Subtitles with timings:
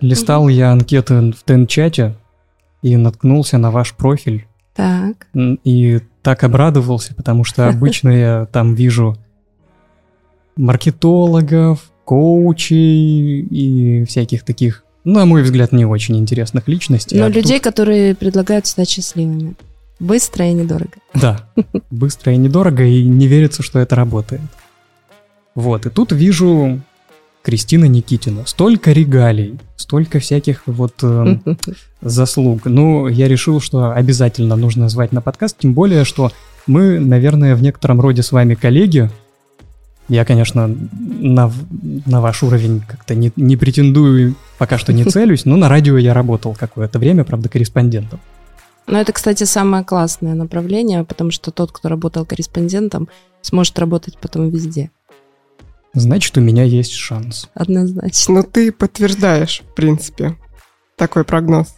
[0.00, 2.14] Листал я анкеты в Тен-чате
[2.82, 4.46] и наткнулся на ваш профиль.
[4.74, 5.26] Так.
[5.34, 9.16] И так обрадовался, потому что обычно я там вижу
[10.56, 17.18] маркетологов, коучей и всяких таких, на мой взгляд, не очень интересных личностей.
[17.18, 19.54] Но А людей, тут- которые предлагают стать счастливыми.
[19.98, 20.92] Быстро и недорого.
[21.14, 21.48] Да,
[21.90, 24.42] быстро и недорого, и не верится, что это работает.
[25.54, 26.80] Вот, и тут вижу
[27.46, 28.44] Кристина Никитина.
[28.44, 31.40] Столько регалий, столько всяких вот эм,
[32.00, 32.62] заслуг.
[32.64, 36.32] Ну, я решил, что обязательно нужно звать на подкаст, тем более, что
[36.66, 39.12] мы, наверное, в некотором роде с вами коллеги.
[40.08, 41.52] Я, конечно, на,
[42.04, 46.14] на ваш уровень как-то не, не претендую, пока что не целюсь, но на радио я
[46.14, 48.18] работал какое-то время, правда, корреспондентом.
[48.88, 53.08] Но это, кстати, самое классное направление, потому что тот, кто работал корреспондентом,
[53.40, 54.90] сможет работать потом везде.
[55.96, 57.48] Значит, у меня есть шанс.
[57.54, 58.34] Однозначно.
[58.34, 60.36] Но ты подтверждаешь, в принципе,
[60.94, 61.74] такой прогноз.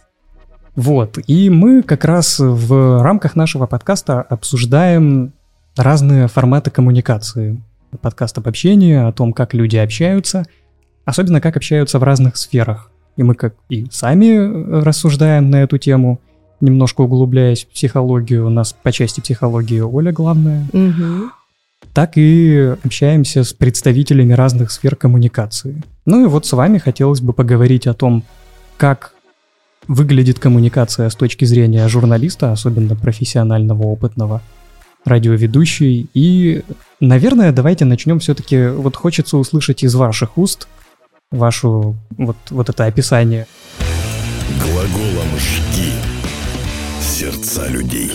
[0.75, 5.33] Вот, и мы как раз в рамках нашего подкаста обсуждаем
[5.77, 7.63] разные форматы коммуникации.
[8.01, 10.45] Подкаст об общении, о том, как люди общаются,
[11.05, 12.91] особенно как общаются в разных сферах.
[13.15, 16.19] И мы как и сами э, рассуждаем на эту тему,
[16.59, 18.47] немножко углубляясь в психологию.
[18.47, 20.65] У нас по части психологии Оля главная.
[20.73, 21.31] Мгм.
[21.93, 25.81] Так и общаемся с представителями разных сфер коммуникации.
[26.05, 28.23] Ну и вот с вами хотелось бы поговорить о том,
[28.77, 29.13] как
[29.87, 34.41] выглядит коммуникация с точки зрения журналиста, особенно профессионального, опытного
[35.05, 36.07] радиоведущей.
[36.13, 36.63] И,
[36.99, 40.67] наверное, давайте начнем все-таки, вот хочется услышать из ваших уст
[41.31, 43.47] вашу вот, вот это описание.
[44.63, 45.93] Глаголом «жги»
[47.01, 48.11] сердца людей.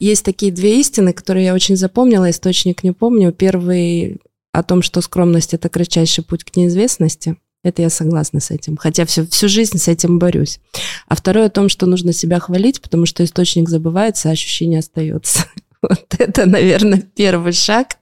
[0.00, 3.32] Есть такие две истины, которые я очень запомнила, источник не помню.
[3.32, 4.20] Первый
[4.50, 7.36] о том, что скромность– это кратчайший путь к неизвестности.
[7.62, 10.58] Это я согласна с этим, хотя всю, всю жизнь с этим борюсь.
[11.06, 15.44] А второе о том, что нужно себя хвалить, потому что источник забывается, а ощущение остается.
[15.82, 17.96] Вот это, наверное, первый шаг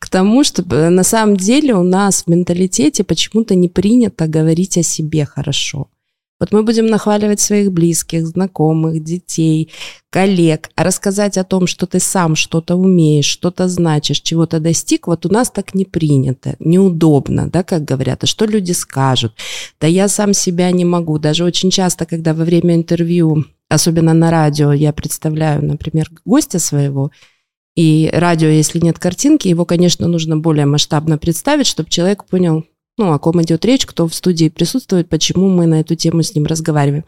[0.00, 4.82] к тому, чтобы на самом деле у нас в менталитете почему-то не принято говорить о
[4.82, 5.88] себе хорошо.
[6.40, 9.70] Вот мы будем нахваливать своих близких, знакомых, детей,
[10.08, 15.26] коллег, а рассказать о том, что ты сам что-то умеешь, что-то значишь, чего-то достиг, вот
[15.26, 19.34] у нас так не принято, неудобно, да, как говорят, а что люди скажут?
[19.80, 21.18] Да я сам себя не могу.
[21.18, 27.10] Даже очень часто, когда во время интервью, особенно на радио, я представляю, например, гостя своего,
[27.76, 32.64] и радио, если нет картинки, его, конечно, нужно более масштабно представить, чтобы человек понял,
[33.00, 36.34] ну, о ком идет речь, кто в студии присутствует, почему мы на эту тему с
[36.34, 37.04] ним разговариваем.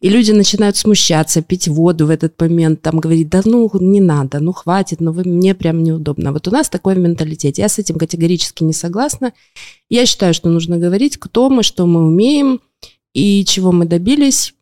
[0.00, 4.40] И люди начинают смущаться, пить воду в этот момент, там говорить, да ну не надо,
[4.40, 6.32] ну хватит, ну вы, мне прям неудобно.
[6.32, 7.58] Вот у нас такой менталитет.
[7.58, 9.32] Я с этим категорически не согласна.
[9.88, 12.60] Я считаю, что нужно говорить, кто мы, что мы умеем
[13.14, 14.52] и чего мы добились.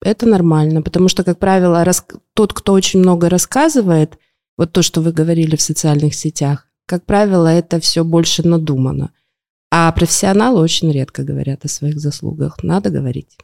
[0.00, 2.04] Это нормально, потому что, как правило, рас...
[2.34, 4.16] тот, кто очень много рассказывает,
[4.56, 9.10] вот то, что вы говорили в социальных сетях, как правило, это все больше надумано.
[9.70, 12.62] А профессионалы очень редко говорят о своих заслугах.
[12.62, 13.38] Надо говорить.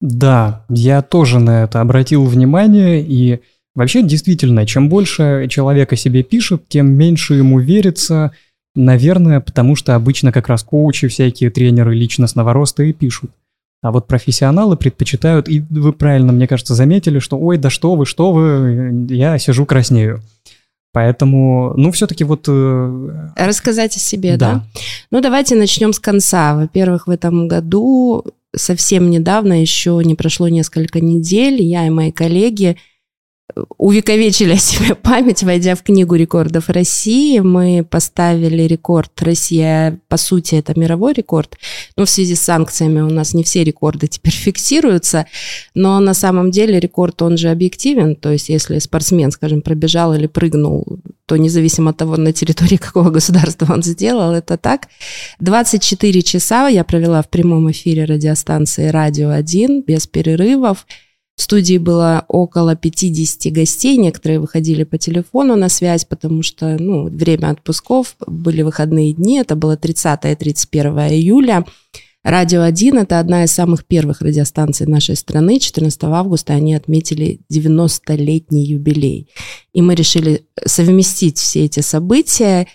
[0.00, 3.40] Да, я тоже на это обратил внимание, и
[3.76, 8.32] вообще действительно, чем больше человек о себе пишет, тем меньше ему верится,
[8.74, 13.30] наверное, потому что обычно как раз коучи, всякие тренеры личностного роста и пишут.
[13.80, 18.04] А вот профессионалы предпочитают, и вы правильно, мне кажется, заметили, что ой, да что вы,
[18.04, 20.20] что вы, я сижу краснею.
[20.92, 22.44] Поэтому, ну, все-таки вот...
[22.48, 24.54] э, Рассказать о себе, да?
[24.54, 24.64] Да.
[25.10, 26.54] Ну, давайте начнем с конца.
[26.54, 32.76] Во-первых, в этом году, совсем недавно, еще не прошло несколько недель, я и мои коллеги
[33.78, 37.38] увековечили о себе память, войдя в книгу рекордов России.
[37.40, 41.56] Мы поставили рекорд Россия, по сути, это мировой рекорд.
[41.96, 45.26] Но в связи с санкциями у нас не все рекорды теперь фиксируются.
[45.74, 48.16] Но на самом деле рекорд, он же объективен.
[48.16, 53.10] То есть если спортсмен, скажем, пробежал или прыгнул, то независимо от того, на территории какого
[53.10, 54.88] государства он сделал, это так.
[55.40, 60.86] 24 часа я провела в прямом эфире радиостанции «Радио 1» без перерывов.
[61.42, 67.08] В студии было около 50 гостей, некоторые выходили по телефону на связь, потому что ну,
[67.08, 71.66] время отпусков, были выходные дни, это было 30 и 31 июля.
[72.22, 75.58] Радио 1– это одна из самых первых радиостанций нашей страны.
[75.58, 79.28] 14 августа они отметили 90-летний юбилей.
[79.72, 82.68] И мы решили совместить все эти события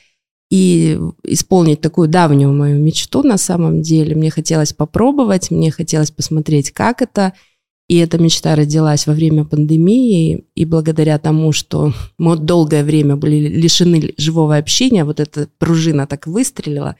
[0.51, 4.13] и исполнить такую давнюю мою мечту на самом деле.
[4.13, 7.31] Мне хотелось попробовать, мне хотелось посмотреть, как это–
[7.87, 13.47] и эта мечта родилась во время пандемии, и благодаря тому, что мы долгое время были
[13.47, 16.95] лишены живого общения, вот эта пружина так выстрелила,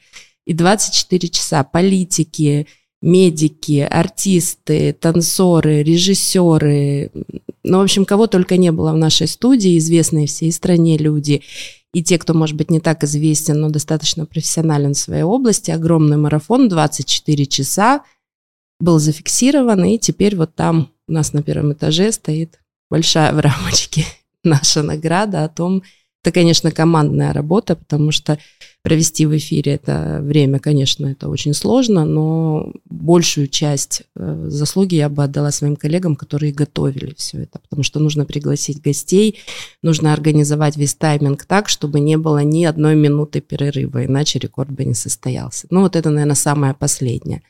[0.45, 2.68] и 24 часа политики,
[3.01, 7.12] медики, артисты, танцоры, режиссеры,
[7.63, 11.42] ну, в общем, кого только не было в нашей студии, известные всей стране люди,
[11.94, 16.18] и те, кто, может быть, не так известен, но достаточно профессионален в своей области, огромный
[16.18, 18.04] марафон, 24 часа,
[18.79, 22.59] был зафиксирован, и теперь вот там у нас на первом этаже стоит
[22.89, 24.06] большая в рамочке
[24.44, 25.83] наша награда о том,
[26.24, 28.38] это, конечно, командная работа, потому что
[28.81, 35.07] провести в эфире это время, конечно, это очень сложно, но большую часть э, заслуги я
[35.07, 39.39] бы отдала своим коллегам, которые готовили все это, потому что нужно пригласить гостей,
[39.81, 44.83] нужно организовать весь тайминг так, чтобы не было ни одной минуты перерыва, иначе рекорд бы
[44.85, 45.68] не состоялся.
[45.69, 47.41] Ну вот это, наверное, самое последнее.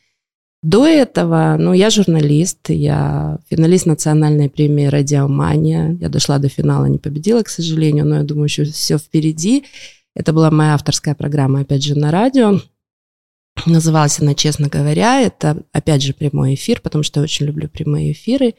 [0.64, 5.96] До этого, ну, я журналист, я финалист национальной премии «Радиомания».
[6.02, 9.66] Я дошла до финала, не победила, к сожалению, но я думаю, еще все впереди.
[10.16, 12.60] Это была моя авторская программа, опять же, на радио.
[13.68, 15.22] Называлась она «Честно говоря».
[15.22, 18.56] Это, опять же, прямой эфир, потому что я очень люблю прямые эфиры.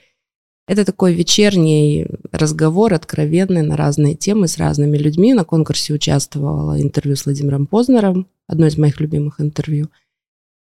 [0.68, 5.34] Это такой вечерний разговор, откровенный на разные темы с разными людьми.
[5.34, 9.88] На конкурсе участвовала интервью с Владимиром Познером, одно из моих любимых интервью–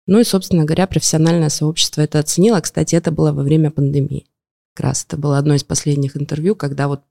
[0.07, 2.61] ну и, собственно говоря, профессиональное сообщество это оценило.
[2.61, 4.27] Кстати, это было во время пандемии.
[4.75, 7.03] Как раз это было одно из последних интервью, когда вот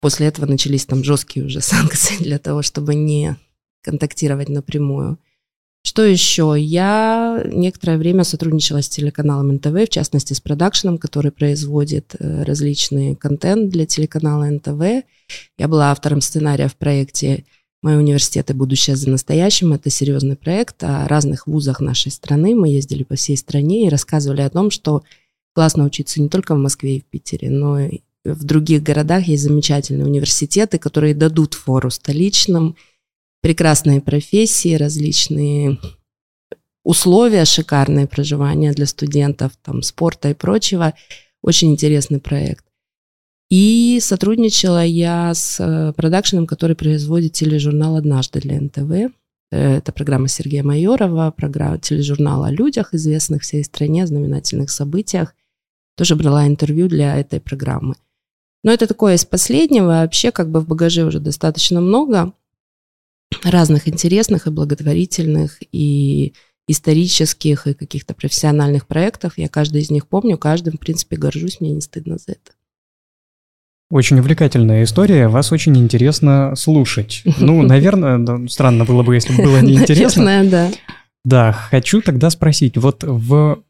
[0.00, 3.36] после этого начались там жесткие уже санкции для того, чтобы не
[3.82, 5.18] контактировать напрямую.
[5.84, 6.54] Что еще?
[6.56, 13.16] Я некоторое время сотрудничала с телеканалом НТВ, в частности с продакшеном, который производит э, различный
[13.16, 15.04] контент для телеканала НТВ.
[15.58, 17.44] Я была автором сценария в проекте
[17.82, 22.54] Мои университеты «Будущее за настоящим»— это серьезный проект о разных вузах нашей страны.
[22.54, 25.02] Мы ездили по всей стране и рассказывали о том, что
[25.52, 29.42] классно учиться не только в Москве и в Питере, но и в других городах есть
[29.42, 32.76] замечательные университеты, которые дадут фору столичным,
[33.40, 35.78] прекрасные профессии, различные
[36.84, 40.94] условия, шикарное проживание для студентов, там, спорта и прочего.
[41.42, 42.64] Очень интересный проект.
[43.52, 49.12] И сотрудничала я с э, продакшеном, который производит тележурнал «Однажды» для НТВ.
[49.50, 55.34] Э, это программа Сергея Майорова, программа тележурнала о людях, известных всей стране, знаменательных событиях.
[55.98, 57.96] Тоже брала интервью для этой программы.
[58.64, 59.84] Но это такое из последнего.
[59.84, 62.32] Вообще, как бы в багаже уже достаточно много
[63.44, 66.32] разных интересных и благотворительных, и
[66.68, 69.36] исторических, и каких-то профессиональных проектов.
[69.36, 72.52] Я каждый из них помню, каждым, в принципе, горжусь, мне не стыдно за это.
[73.92, 77.22] Очень увлекательная история, вас очень интересно слушать.
[77.38, 80.24] Ну, наверное, странно было бы, если бы было неинтересно.
[80.24, 80.70] Наверное, да.
[81.26, 83.62] Да, хочу тогда спросить, вот в...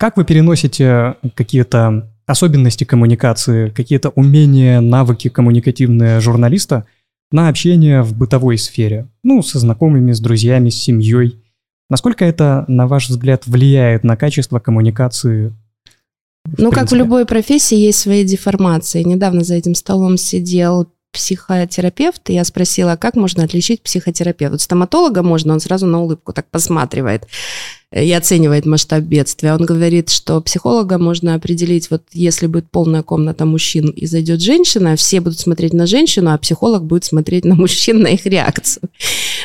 [0.00, 6.86] Как вы переносите какие-то особенности коммуникации, какие-то умения, навыки коммуникативные журналиста
[7.30, 9.06] на общение в бытовой сфере?
[9.22, 11.38] Ну, со знакомыми, с друзьями, с семьей.
[11.88, 15.54] Насколько это, на ваш взгляд, влияет на качество коммуникации
[16.58, 19.02] ну, как в любой профессии, есть свои деформации.
[19.02, 24.52] Недавно за этим столом сидел психотерапевт, и я спросила, как можно отличить психотерапевта.
[24.52, 27.26] Вот стоматолога можно, он сразу на улыбку так посматривает
[27.92, 29.54] и оценивает масштаб бедствия.
[29.54, 34.94] Он говорит, что психолога можно определить, вот если будет полная комната мужчин и зайдет женщина,
[34.94, 38.88] все будут смотреть на женщину, а психолог будет смотреть на мужчин, на их реакцию.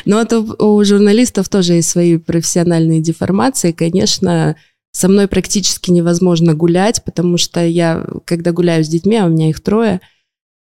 [0.04, 3.72] Но это у журналистов тоже есть свои профессиональные деформации.
[3.72, 4.54] Конечно,
[4.96, 9.50] со мной практически невозможно гулять, потому что я, когда гуляю с детьми, а у меня
[9.50, 10.00] их трое,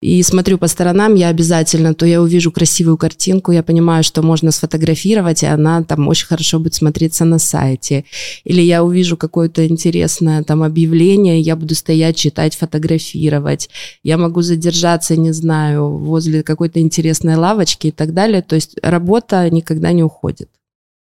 [0.01, 4.51] и смотрю по сторонам, я обязательно, то я увижу красивую картинку, я понимаю, что можно
[4.51, 8.03] сфотографировать, и она там очень хорошо будет смотреться на сайте.
[8.43, 13.69] Или я увижу какое-то интересное там объявление, я буду стоять, читать, фотографировать.
[14.03, 18.41] Я могу задержаться, не знаю, возле какой-то интересной лавочки и так далее.
[18.41, 20.49] То есть работа никогда не уходит.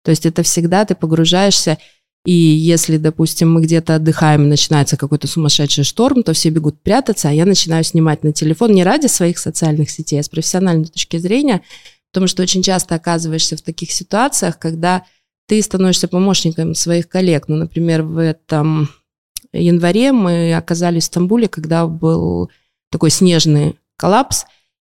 [0.03, 1.79] То есть это всегда ты погружаешься
[2.25, 7.29] и если, допустим, мы где-то отдыхаем, и начинается какой-то сумасшедший шторм, то все бегут прятаться,
[7.29, 11.17] а я начинаю снимать на телефон не ради своих социальных сетей, а с профессиональной точки
[11.17, 11.61] зрения,
[12.11, 15.03] потому что очень часто оказываешься в таких ситуациях, когда
[15.47, 17.47] ты становишься помощником своих коллег.
[17.47, 18.89] Ну, например, в этом
[19.53, 22.49] январе мы оказались в Стамбуле, когда был
[22.89, 24.45] такой снежный коллапс,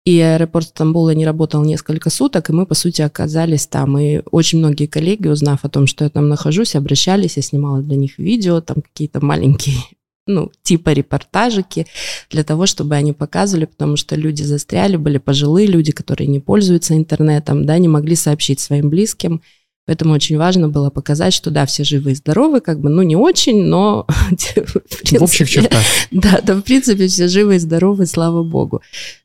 [0.07, 3.97] и аэропорт Стамбула не работал несколько суток, и мы, по сути, оказались там.
[3.97, 7.97] И очень многие коллеги, узнав о том, что я там нахожусь, обращались, я снимала для
[7.97, 9.75] них видео, там какие-то маленькие
[10.25, 11.87] ну, типа репортажики,
[12.29, 16.95] для того, чтобы они показывали, потому что люди застряли, были пожилые люди, которые не пользуются
[16.95, 19.41] интернетом, да, не могли сообщить своим близким.
[19.87, 23.15] Поэтому очень важно было показать, что да, все живы и здоровы, как бы, ну, не
[23.15, 24.05] очень, но...
[24.29, 25.81] В, принципе, в общих чертах.
[26.11, 28.81] Да, да, в принципе, все живы и здоровы, слава богу.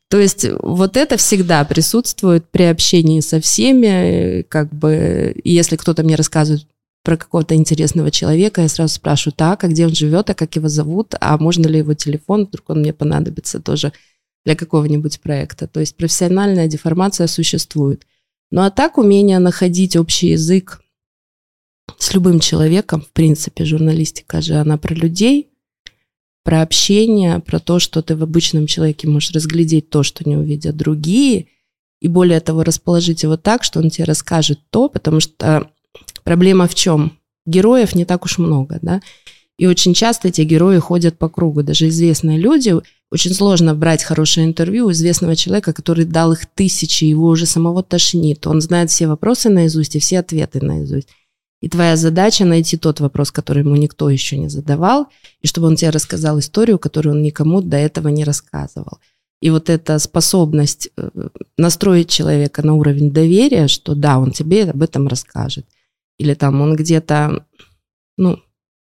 [0.07, 6.15] То есть вот это всегда присутствует при общении со всеми, как бы, если кто-то мне
[6.15, 6.65] рассказывает
[7.03, 10.69] про какого-то интересного человека, я сразу спрашиваю, так, а где он живет, а как его
[10.69, 13.91] зовут, а можно ли его телефон, вдруг он мне понадобится тоже
[14.45, 15.67] для какого-нибудь проекта.
[15.67, 18.05] То есть профессиональная деформация существует.
[18.53, 20.83] Ну а так умение находить общий язык
[21.97, 25.49] с любым человеком, в принципе, журналистика же, она про людей,
[26.43, 30.77] про общение, про то, что ты в обычном человеке можешь разглядеть то, что не увидят
[30.77, 31.47] другие,
[31.99, 35.71] и более того, расположить его так, что он тебе расскажет то, потому что
[36.23, 37.17] проблема в чем?
[37.47, 39.01] Героев не так уж много, да,
[39.57, 41.61] и очень часто эти герои ходят по кругу.
[41.63, 42.75] Даже известные люди,
[43.11, 47.83] очень сложно брать хорошее интервью у известного человека, который дал их тысячи, его уже самого
[47.83, 48.47] тошнит.
[48.47, 51.09] Он знает все вопросы наизусть и все ответы наизусть.
[51.61, 55.07] И твоя задача найти тот вопрос, который ему никто еще не задавал,
[55.41, 58.97] и чтобы он тебе рассказал историю, которую он никому до этого не рассказывал.
[59.39, 61.09] И вот эта способность э,
[61.57, 65.65] настроить человека на уровень доверия, что да, он тебе об этом расскажет.
[66.17, 67.45] Или там он где-то,
[68.17, 68.39] ну,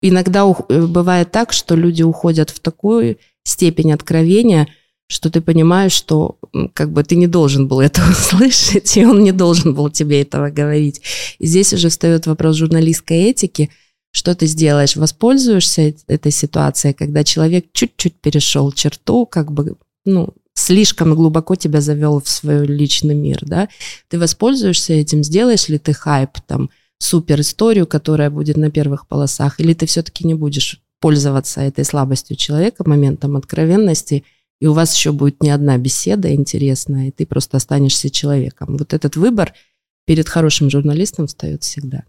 [0.02, 4.68] иногда э, бывает так, что люди уходят в такую степень откровения,
[5.08, 6.38] что ты понимаешь, что
[6.74, 10.50] как бы ты не должен был этого слышать, и он не должен был тебе этого
[10.50, 11.02] говорить.
[11.40, 13.70] И здесь уже встает вопрос журналистской этики,
[14.12, 19.76] что ты сделаешь, воспользуешься этой ситуацией, когда человек чуть-чуть перешел черту, как бы,
[20.06, 23.68] ну, слишком глубоко тебя завел в свой личный мир, да,
[24.08, 29.60] ты воспользуешься этим, сделаешь ли ты хайп, там, супер историю, которая будет на первых полосах,
[29.60, 34.24] или ты все-таки не будешь пользоваться этой слабостью человека, моментом откровенности–
[34.60, 38.78] и у вас еще будет не одна беседа интересная, и ты просто останешься человеком.
[38.78, 39.54] Вот этот выбор
[40.06, 42.04] перед хорошим журналистом встает всегда.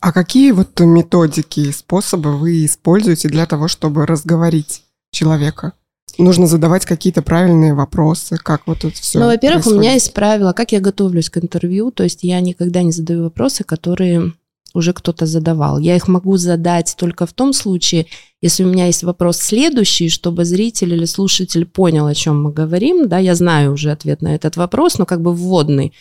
[0.00, 5.74] А какие вот методики способы вы используете для того, чтобы разговорить человека?
[6.18, 9.18] Нужно задавать какие-то правильные вопросы, как вот это все.
[9.18, 9.78] Ну, во-первых, происходит?
[9.78, 13.24] у меня есть правило, как я готовлюсь к интервью, то есть я никогда не задаю
[13.24, 14.32] вопросы, которые
[14.74, 15.78] уже кто-то задавал.
[15.78, 18.06] Я их могу задать только в том случае,
[18.40, 23.08] если у меня есть вопрос следующий, чтобы зритель или слушатель понял, о чем мы говорим,
[23.08, 25.92] да, я знаю уже ответ на этот вопрос, но как бы вводный,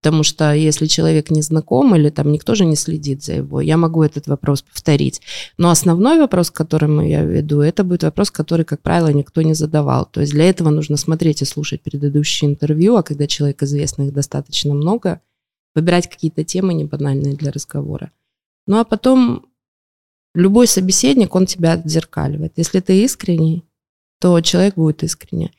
[0.00, 3.76] потому что если человек не знаком или там никто же не следит за его, я
[3.76, 5.20] могу этот вопрос повторить.
[5.58, 6.66] Но основной вопрос, к
[7.02, 10.06] я веду, это будет вопрос, который, как правило, никто не задавал.
[10.06, 14.74] То есть для этого нужно смотреть и слушать предыдущие интервью, а когда человек известных достаточно
[14.74, 15.20] много,
[15.74, 18.10] выбирать какие-то темы не банальные для разговора.
[18.66, 19.46] Ну а потом
[20.34, 22.52] любой собеседник, он тебя отзеркаливает.
[22.56, 23.64] Если ты искренний,
[24.20, 25.52] то человек будет искренне.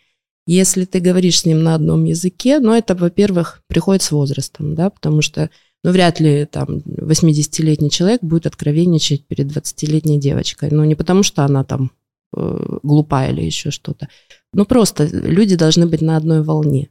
[0.48, 4.90] Если ты говоришь с ним на одном языке, ну это, во-первых, приходит с возрастом, да,
[4.90, 5.50] потому что
[5.84, 10.70] ну, вряд ли там 80-летний человек будет откровенничать перед 20-летней девочкой.
[10.72, 11.92] Ну, не потому что она там
[12.36, 14.10] э, глупая или еще что-то.
[14.54, 16.90] Ну, просто люди должны быть на одной волне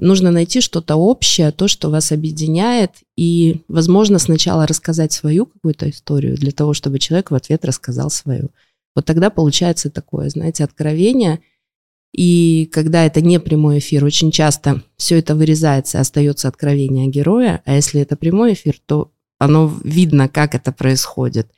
[0.00, 6.36] нужно найти что-то общее, то, что вас объединяет, и, возможно, сначала рассказать свою какую-то историю
[6.36, 8.50] для того, чтобы человек в ответ рассказал свою.
[8.96, 11.40] Вот тогда получается такое, знаете, откровение.
[12.12, 17.74] И когда это не прямой эфир, очень часто все это вырезается, остается откровение героя, а
[17.74, 21.48] если это прямой эфир, то оно видно, как это происходит.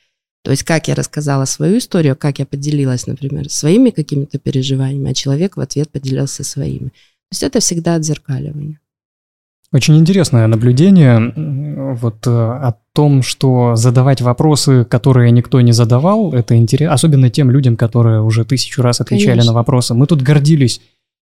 [0.45, 5.15] То есть как я рассказала свою историю, как я поделилась, например, своими какими-то переживаниями, а
[5.15, 6.93] человек в ответ поделился своими
[7.33, 8.79] есть это всегда отзеркаливание.
[9.73, 11.33] Очень интересное наблюдение
[11.95, 17.51] вот э, о том, что задавать вопросы, которые никто не задавал, это интересно, особенно тем
[17.51, 19.53] людям, которые уже тысячу раз отвечали Конечно.
[19.53, 19.95] на вопросы.
[19.95, 20.83] Мы тут гордились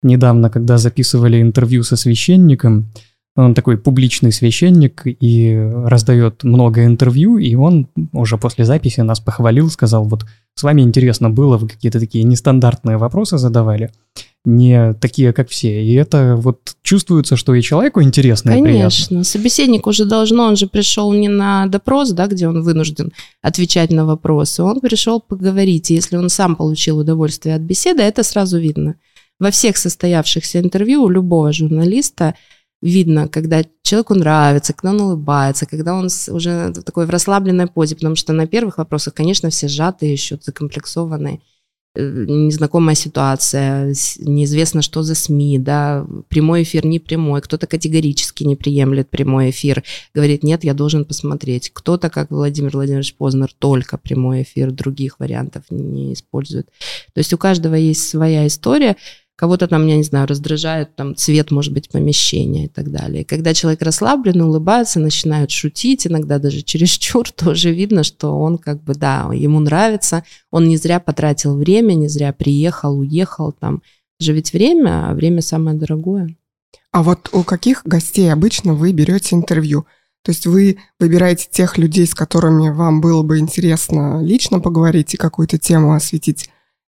[0.01, 2.87] недавно, когда записывали интервью со священником,
[3.35, 5.55] он такой публичный священник и
[5.85, 11.29] раздает много интервью, и он уже после записи нас похвалил, сказал, вот с вами интересно
[11.29, 13.91] было, вы какие-то такие нестандартные вопросы задавали,
[14.45, 15.83] не такие, как все.
[15.83, 18.67] И это вот чувствуется, что и человеку интересно Конечно.
[18.67, 19.23] и приятно.
[19.23, 24.05] Собеседник уже должно, он же пришел не на допрос, да, где он вынужден отвечать на
[24.05, 25.91] вопросы, он пришел поговорить.
[25.91, 28.95] И если он сам получил удовольствие от беседы, это сразу видно.
[29.39, 32.35] Во всех состоявшихся интервью у любого журналиста–
[32.81, 38.15] видно, когда человеку нравится, когда он улыбается, когда он уже такой в расслабленной позе, потому
[38.15, 41.41] что на первых вопросах, конечно, все сжатые, еще закомплексованные,
[41.95, 49.09] незнакомая ситуация, неизвестно, что за СМИ, да, прямой эфир не прямой, кто-то категорически не приемлет
[49.09, 51.71] прямой эфир, говорит, нет, я должен посмотреть.
[51.73, 56.67] Кто-то, как Владимир Владимирович Познер, только прямой эфир, других вариантов не использует.
[57.13, 58.95] То есть у каждого есть своя история,
[59.39, 63.23] Кого-то там, я не знаю, раздражает там цвет, может быть, помещения и так далее.
[63.23, 68.83] когда человек расслаблен, улыбается, начинают шутить, иногда даже через чур, тоже видно, что он как
[68.83, 73.81] бы, да, ему нравится, он не зря потратил время, не зря приехал, уехал там.
[74.19, 76.35] же ведь время, а время самое дорогое.
[76.91, 79.85] А вот у каких гостей обычно вы берете интервью?
[80.21, 85.17] То есть вы выбираете тех людей, с которыми вам было бы интересно лично поговорить и
[85.17, 86.49] какую-то тему осветить,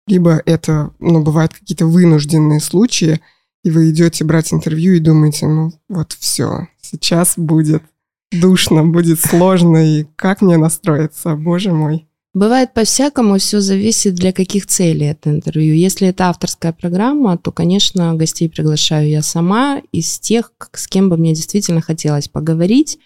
[0.10, 3.22] либо это, ну, бывают какие-то вынужденные случаи,
[3.63, 7.84] и вы идете брать интервью и думаете, ну, вот все, сейчас будет
[8.32, 12.08] душно, будет сложно, и как мне настроиться, боже мой.
[12.34, 15.74] Бывает по-всякому, все зависит для каких целей это интервью.
[15.74, 21.18] Если это авторская программа, то, конечно, гостей приглашаю я сама из тех, с кем бы
[21.18, 23.00] мне действительно хотелось поговорить,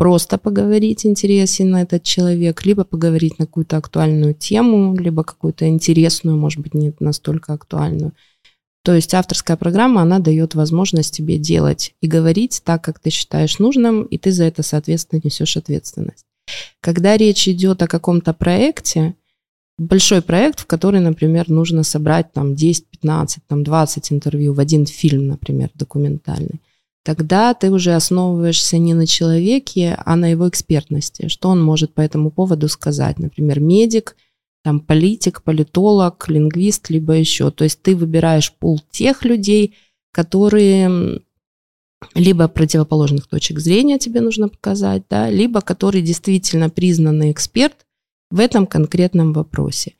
[0.00, 6.60] просто поговорить, интересен этот человек, либо поговорить на какую-то актуальную тему, либо какую-то интересную, может
[6.60, 8.12] быть, не настолько актуальную.
[8.82, 13.58] То есть авторская программа, она дает возможность тебе делать и говорить так, как ты считаешь
[13.58, 16.24] нужным, и ты за это, соответственно, несешь ответственность.
[16.80, 19.16] Когда речь идет о каком-то проекте,
[19.76, 24.86] большой проект, в который, например, нужно собрать там 10, 15, там 20 интервью в один
[24.86, 26.62] фильм, например, документальный,
[27.04, 31.28] тогда ты уже основываешься не на человеке, а на его экспертности.
[31.28, 33.18] Что он может по этому поводу сказать?
[33.18, 34.16] Например, медик,
[34.62, 37.50] там политик, политолог, лингвист, либо еще.
[37.50, 39.74] То есть ты выбираешь пул тех людей,
[40.12, 41.20] которые
[42.14, 47.86] либо противоположных точек зрения тебе нужно показать, да, либо который действительно признанный эксперт
[48.30, 49.94] в этом конкретном вопросе.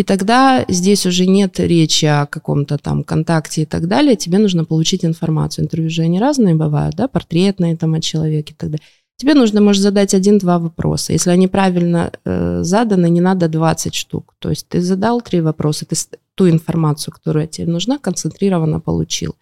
[0.00, 4.16] И тогда здесь уже нет речи о каком-то там контакте и так далее.
[4.16, 5.66] Тебе нужно получить информацию.
[5.66, 8.86] Интервью же они разные бывают, да, портретные там о человеке и так далее.
[9.16, 11.12] Тебе нужно, может, задать один-два вопроса.
[11.12, 14.34] Если они правильно э, заданы, не надо 20 штук.
[14.38, 15.94] То есть ты задал три вопроса, ты
[16.34, 19.36] ту информацию, которая тебе нужна, концентрированно получил.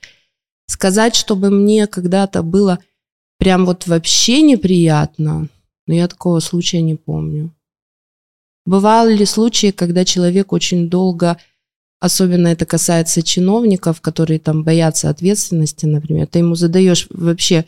[0.67, 2.81] Сказать, чтобы мне когда-то было
[3.39, 5.47] прям вот вообще неприятно,
[5.87, 7.53] но я такого случая не помню.
[8.69, 11.39] Бывали ли случаи, когда человек очень долго,
[12.01, 17.65] особенно это касается чиновников, которые там боятся ответственности, например, ты ему задаешь вообще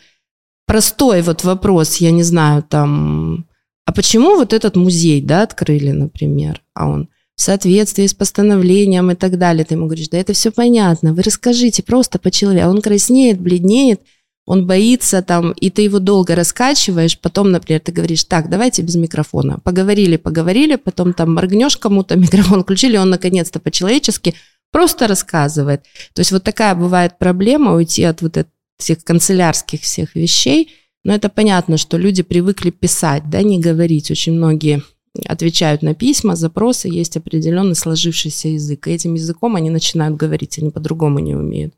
[0.67, 3.47] простой вот вопрос, я не знаю, там,
[3.87, 9.15] а почему вот этот музей, да, открыли, например, а он в соответствии с постановлением и
[9.15, 12.83] так далее, ты ему говоришь, да это все понятно, вы расскажите просто по-человеку, а он
[12.83, 14.03] краснеет, бледнеет,
[14.51, 18.97] он боится там, и ты его долго раскачиваешь, потом, например, ты говоришь, так, давайте без
[18.97, 19.61] микрофона.
[19.63, 24.35] Поговорили, поговорили, потом там моргнешь кому-то, микрофон включили, он наконец-то по-человечески
[24.73, 25.85] просто рассказывает.
[26.15, 28.39] То есть вот такая бывает проблема уйти от вот
[28.81, 30.73] этих канцелярских всех вещей,
[31.05, 34.11] но это понятно, что люди привыкли писать, да, не говорить.
[34.11, 34.83] Очень многие
[35.27, 38.89] отвечают на письма, запросы, есть определенный сложившийся язык.
[38.89, 41.75] И этим языком они начинают говорить, они по-другому не умеют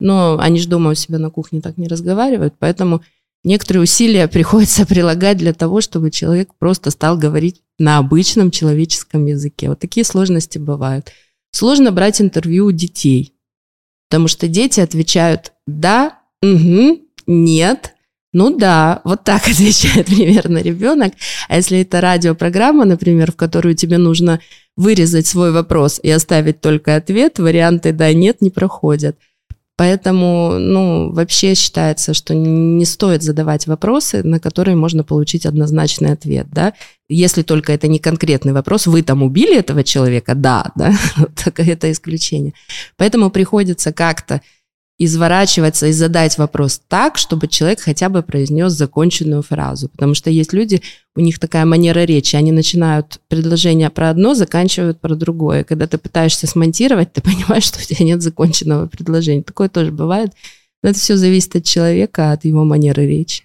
[0.00, 3.02] но они же дома у себя на кухне так не разговаривают, поэтому
[3.42, 9.68] некоторые усилия приходится прилагать для того, чтобы человек просто стал говорить на обычном человеческом языке.
[9.68, 11.10] Вот такие сложности бывают.
[11.52, 13.34] Сложно брать интервью у детей,
[14.08, 17.94] потому что дети отвечают «да», «угу», «нет»,
[18.34, 21.14] ну да, вот так отвечает примерно ребенок.
[21.48, 24.40] А если это радиопрограмма, например, в которую тебе нужно
[24.76, 29.16] вырезать свой вопрос и оставить только ответ, варианты да, нет не проходят.
[29.76, 36.46] Поэтому, ну, вообще считается, что не стоит задавать вопросы, на которые можно получить однозначный ответ,
[36.52, 36.74] да.
[37.08, 40.94] Если только это не конкретный вопрос, вы там убили этого человека, да, да,
[41.44, 42.54] так это исключение.
[42.96, 44.42] Поэтому приходится как-то
[44.98, 49.88] изворачиваться и задать вопрос так, чтобы человек хотя бы произнес законченную фразу.
[49.88, 50.82] Потому что есть люди,
[51.16, 55.64] у них такая манера речи, они начинают предложение про одно, заканчивают про другое.
[55.64, 59.42] Когда ты пытаешься смонтировать, ты понимаешь, что у тебя нет законченного предложения.
[59.42, 60.32] Такое тоже бывает.
[60.82, 63.44] Но это все зависит от человека, от его манеры речи.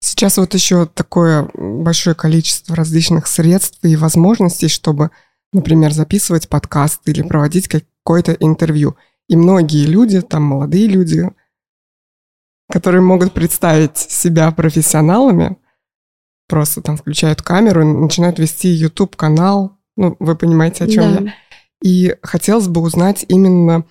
[0.00, 5.10] Сейчас вот еще такое большое количество различных средств и возможностей, чтобы,
[5.52, 8.96] например, записывать подкаст или проводить какое-то интервью–
[9.28, 11.30] и многие люди, там молодые люди,
[12.70, 15.56] которые могут представить себя профессионалами,
[16.48, 19.78] просто там включают камеру начинают вести YouTube-канал.
[19.96, 21.20] Ну, вы понимаете, о чем да.
[21.20, 21.34] я.
[21.82, 23.84] И хотелось бы узнать именно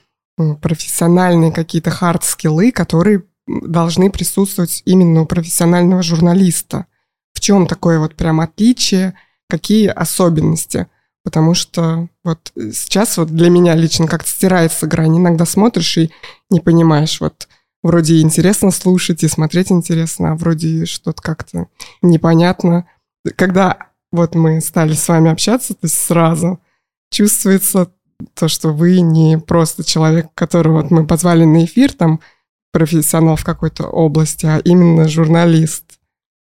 [0.62, 6.88] профессиональные какие-то хард-скиллы, которые должны присутствовать именно у профессионального журналиста.
[7.34, 9.14] В чем такое вот прям отличие,
[9.48, 10.88] какие особенности–
[11.24, 15.18] Потому что вот сейчас вот для меня лично как-то стирается грань.
[15.18, 16.12] Иногда смотришь и
[16.50, 17.48] не понимаешь, вот
[17.84, 21.68] вроде интересно слушать и смотреть интересно, а вроде что-то как-то
[22.02, 22.86] непонятно.
[23.36, 23.78] Когда
[24.12, 26.60] вот мы стали с вами общаться, то есть сразу
[27.12, 27.92] чувствуется
[28.34, 32.20] то, что вы не просто человек, которого вот мы позвали на эфир, там,
[32.72, 35.91] профессионал в какой-то области, а именно журналист.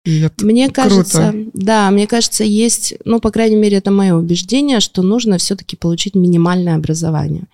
[0.04, 1.50] И это Мне кажется, круто.
[1.52, 6.16] да, мне кажется, есть, ну, по крайней мере, это мое убеждение, что нужно все-таки получить
[6.16, 7.44] минимальное образование.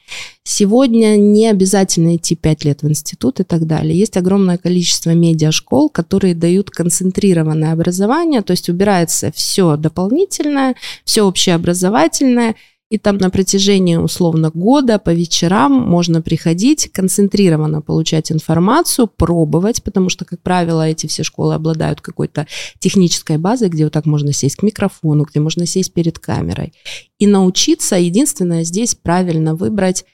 [0.44, 3.98] Сегодня не обязательно идти 5 лет в институт и так далее.
[3.98, 12.54] Есть огромное количество медиашкол, которые дают концентрированное образование, то есть убирается все дополнительное, все общеобразовательное,
[12.90, 20.09] и там на протяжении условно года по вечерам можно приходить, концентрированно получать информацию, пробовать, потому
[20.09, 22.46] что, как правило, эти все школы обладают какой-то
[22.79, 26.72] технической базой, где вот так можно сесть к микрофону, где можно сесть перед камерой.
[27.18, 30.05] И научиться, единственное здесь правильно выбрать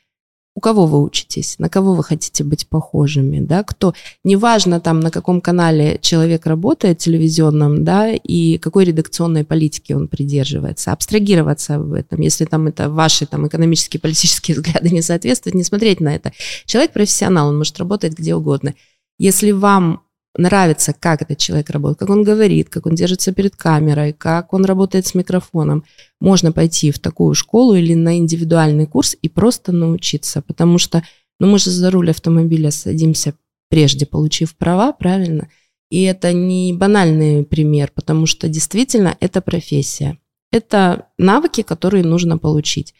[0.56, 5.10] у кого вы учитесь, на кого вы хотите быть похожими, да, кто, неважно там, на
[5.10, 12.20] каком канале человек работает телевизионном, да, и какой редакционной политики он придерживается, абстрагироваться в этом,
[12.20, 16.32] если там это ваши там экономические, политические взгляды не соответствуют, не смотреть на это.
[16.66, 18.74] Человек профессионал, он может работать где угодно.
[19.18, 20.03] Если вам
[20.36, 24.64] нравится, как этот человек работает, как он говорит, как он держится перед камерой, как он
[24.64, 25.84] работает с микрофоном,
[26.20, 31.02] можно пойти в такую школу или на индивидуальный курс и просто научиться, потому что
[31.40, 33.34] ну, мы же за руль автомобиля садимся,
[33.68, 35.48] прежде получив права, правильно?
[35.90, 40.18] И это не банальный пример, потому что действительно это профессия.
[40.50, 42.94] Это навыки, которые нужно получить.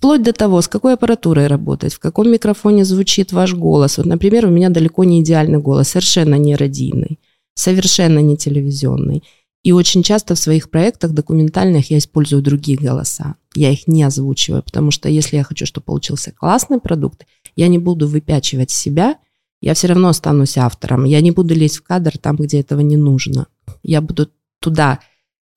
[0.00, 3.98] Вплоть до того, с какой аппаратурой работать, в каком микрофоне звучит ваш голос.
[3.98, 7.20] Вот, например, у меня далеко не идеальный голос, совершенно не радийный,
[7.54, 9.22] совершенно не телевизионный.
[9.62, 13.34] И очень часто в своих проектах документальных я использую другие голоса.
[13.54, 17.78] Я их не озвучиваю, потому что если я хочу, чтобы получился классный продукт, я не
[17.78, 19.18] буду выпячивать себя,
[19.60, 21.04] я все равно останусь автором.
[21.04, 23.48] Я не буду лезть в кадр там, где этого не нужно.
[23.82, 25.00] Я буду туда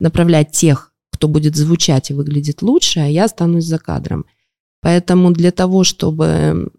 [0.01, 4.25] направлять тех, кто будет звучать и выглядит лучше, а я останусь за кадром.
[4.84, 6.69] Поэтому для того, чтобы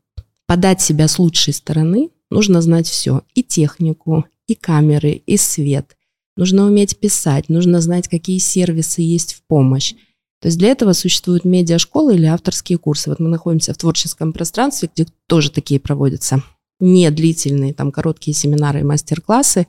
[0.47, 3.23] подать себя с лучшей стороны, нужно знать все.
[3.35, 5.97] И технику, и камеры, и свет.
[6.37, 9.95] Нужно уметь писать, нужно знать, какие сервисы есть в помощь.
[10.41, 13.09] То есть для этого существуют медиашколы или авторские курсы.
[13.09, 16.43] Вот мы находимся в творческом пространстве, где тоже такие проводятся
[16.81, 19.67] не длительные, там короткие семинары и мастер-классы,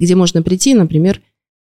[0.00, 1.22] где можно прийти, например,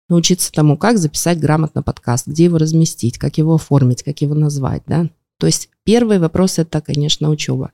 [0.10, 4.84] научиться тому, как записать грамотно подкаст, где его разместить, как его оформить, как его назвать,
[4.86, 5.10] да.
[5.40, 7.72] То есть первый вопрос– это, конечно, учеба.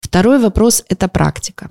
[0.00, 1.68] Второй вопрос– это практика.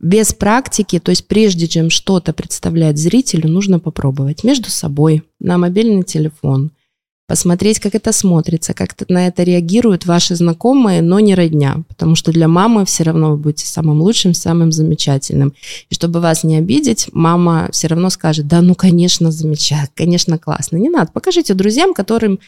[0.00, 6.02] Без практики, то есть прежде чем что-то представлять зрителю, нужно попробовать между собой, на мобильный
[6.02, 6.72] телефон,
[7.28, 12.32] посмотреть, как это смотрится, как на это реагируют ваши знакомые, но не родня, потому что
[12.32, 15.52] для мамы все равно вы будете самым лучшим, самым замечательным.
[15.90, 20.78] И чтобы вас не обидеть, мама все равно скажет, да, ну, конечно, замечательно, конечно, классно.
[20.78, 22.40] Не надо, покажите друзьям, которым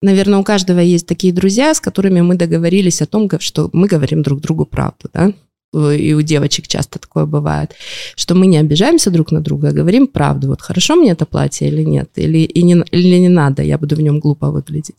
[0.00, 4.22] Наверное, у каждого есть такие друзья, с которыми мы договорились о том, что мы говорим
[4.22, 5.32] друг другу правду, да?
[5.74, 7.74] И у девочек часто такое бывает,
[8.16, 10.48] что мы не обижаемся друг на друга, а говорим правду.
[10.48, 13.94] Вот хорошо мне это платье или нет, или, и не, или не надо, я буду
[13.96, 14.96] в нем глупо выглядеть.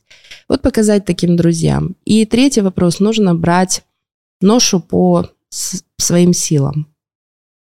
[0.48, 1.96] Вот показать таким друзьям.
[2.06, 3.84] И третий вопрос, нужно брать
[4.42, 5.28] ношу по
[5.98, 6.88] своим силам.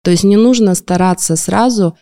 [0.05, 1.97] То есть не нужно стараться сразу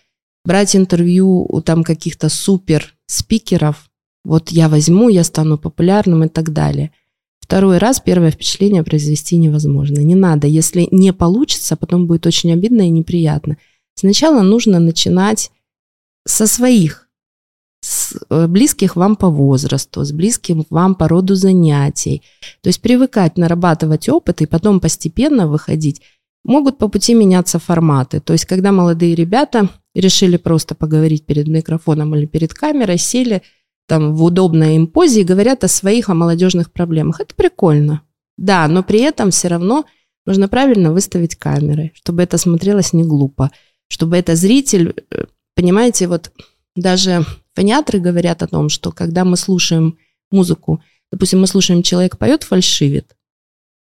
[0.44, 3.88] брать интервью у там каких-то супер спикеров,
[4.24, 6.92] вот я возьму, я стану популярным и так далее.
[7.40, 9.98] Второй раз первое впечатление произвести невозможно.
[9.98, 10.46] Не надо.
[10.46, 13.56] Если не получится, потом будет очень обидно и неприятно.
[13.94, 15.50] Сначала нужно начинать
[16.24, 17.08] со своих,
[17.80, 22.22] с э, близких вам по возрасту, с близким вам по роду занятий.
[22.62, 26.00] То есть привыкать, нарабатывать опыт и потом постепенно выходить.
[26.44, 28.20] Могут по пути меняться форматы.
[28.20, 33.42] То есть когда молодые ребята решили просто поговорить перед микрофоном или перед камерой, сели–
[33.86, 37.20] там в удобной им позе и говорят о своих, о молодежных проблемах.
[37.20, 38.02] Это прикольно.
[38.36, 39.84] Да, но при этом все равно
[40.26, 43.50] нужно правильно выставить камеры, чтобы это смотрелось не глупо,
[43.88, 46.32] чтобы это зритель, э, понимаете, вот
[46.74, 49.98] даже фониаторы говорят о том, что когда мы слушаем
[50.30, 53.16] музыку, допустим, мы слушаем, человек поет, фальшивит,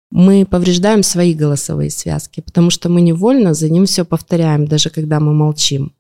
[0.10, 5.20] мы повреждаем свои голосовые связки, потому что мы невольно за ним все повторяем, даже когда
[5.20, 5.94] мы молчим.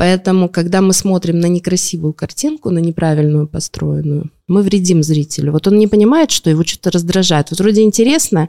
[0.00, 5.52] Поэтому, когда мы смотрим на некрасивую картинку, на неправильную построенную, мы вредим зрителю.
[5.52, 7.50] Вот он не понимает, что его что-то раздражает.
[7.50, 8.48] Вот вроде интересно,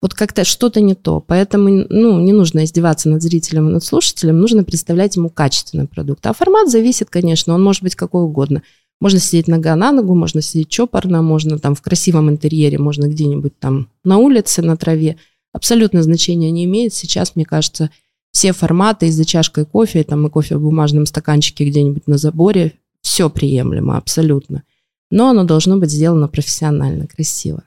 [0.00, 1.18] вот как-то что-то не то.
[1.18, 6.24] Поэтому ну, не нужно издеваться над зрителем и над слушателем, нужно представлять ему качественный продукт.
[6.24, 8.62] А формат зависит, конечно, он может быть какой угодно.
[9.00, 13.58] Можно сидеть нога на ногу, можно сидеть чопорно, можно там в красивом интерьере, можно где-нибудь
[13.58, 15.16] там на улице, на траве.
[15.52, 16.94] Абсолютно значения не имеет.
[16.94, 17.90] Сейчас, мне кажется,
[18.36, 22.74] все форматы и за чашкой кофе, там и кофе в бумажном стаканчике где-нибудь на заборе,
[23.00, 24.62] все приемлемо абсолютно.
[25.10, 27.62] Но оно должно быть сделано профессионально, красиво.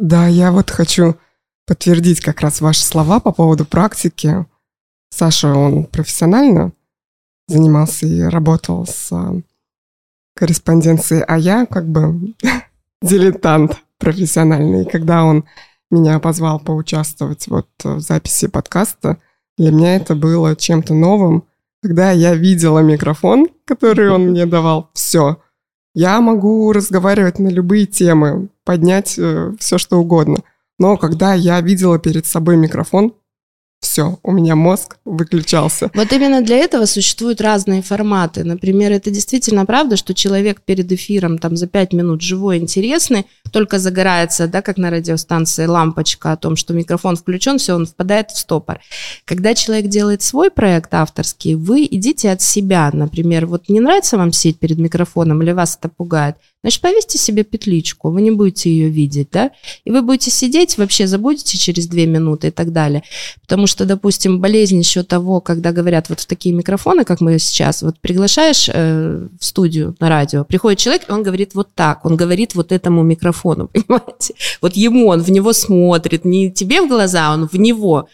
[0.00, 1.14] Да, я вот хочу
[1.64, 4.44] подтвердить как раз ваши слова по поводу практики.
[5.10, 6.72] Саша, он профессионально
[7.46, 9.40] занимался и работал с а,
[10.34, 12.34] корреспонденцией, а я как бы
[13.00, 14.82] дилетант профессиональный.
[14.82, 15.44] И когда он
[15.92, 19.20] меня позвал поучаствовать вот в записи подкаста,
[19.56, 21.44] для меня это было чем-то новым.
[21.82, 25.38] Когда я видела микрофон, который он мне давал, все,
[25.94, 30.38] я могу разговаривать на любые темы, поднять э, все, что угодно.
[30.78, 33.14] Но когда я видела перед собой микрофон,
[33.84, 35.90] все, у меня мозг выключался.
[35.94, 38.42] Вот именно для этого существуют разные форматы.
[38.42, 43.78] Например, это действительно правда, что человек перед эфиром там за пять минут живой, интересный, только
[43.78, 48.38] загорается, да, как на радиостанции лампочка о том, что микрофон включен, все, он впадает в
[48.38, 48.80] стопор.
[49.26, 52.90] Когда человек делает свой проект авторский, вы идите от себя.
[52.92, 57.44] Например, вот не нравится вам сидеть перед микрофоном или вас это пугает, Значит, повесьте себе
[57.44, 59.50] петличку, вы не будете ее видеть, да,
[59.84, 63.02] и вы будете сидеть, вообще забудете через две минуты и так далее.
[63.42, 67.82] Потому что, допустим, болезнь еще того, когда говорят вот в такие микрофоны, как мы сейчас,
[67.82, 72.16] вот приглашаешь э, в студию на радио, приходит человек, и он говорит вот так, он
[72.16, 74.34] говорит вот этому микрофону, понимаете?
[74.60, 78.08] Вот ему, он в него смотрит, не тебе в глаза, он в него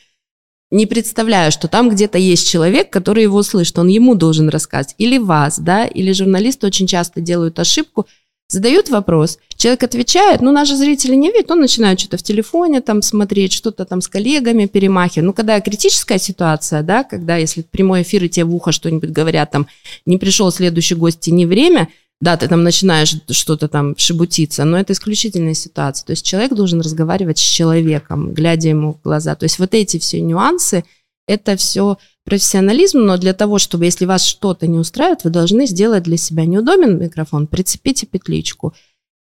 [0.71, 5.19] не представляю, что там где-то есть человек, который его слышит, он ему должен рассказать, или
[5.19, 8.07] вас, да, или журналисты очень часто делают ошибку–
[8.53, 13.03] задают вопрос, человек отвечает, ну, наши зрители не видят, он начинает что-то в телефоне там
[13.03, 15.27] смотреть, что-то там с коллегами перемахивать.
[15.27, 19.51] Ну, когда критическая ситуация, да, когда если прямой эфир и тебе в ухо что-нибудь говорят,
[19.51, 19.67] там,
[20.07, 21.89] не пришел следующий гость и не время,
[22.21, 26.05] да, ты там начинаешь что-то там шебутиться, но это исключительная ситуация.
[26.05, 29.35] То есть человек должен разговаривать с человеком, глядя ему в глаза.
[29.35, 30.85] То есть вот эти все нюансы,
[31.27, 31.97] это все
[32.31, 36.47] профессионализм, но для того, чтобы, если вас что-то не устраивает, вы должны сделать для себя
[36.47, 38.73] неудобен микрофон, прицепите петличку.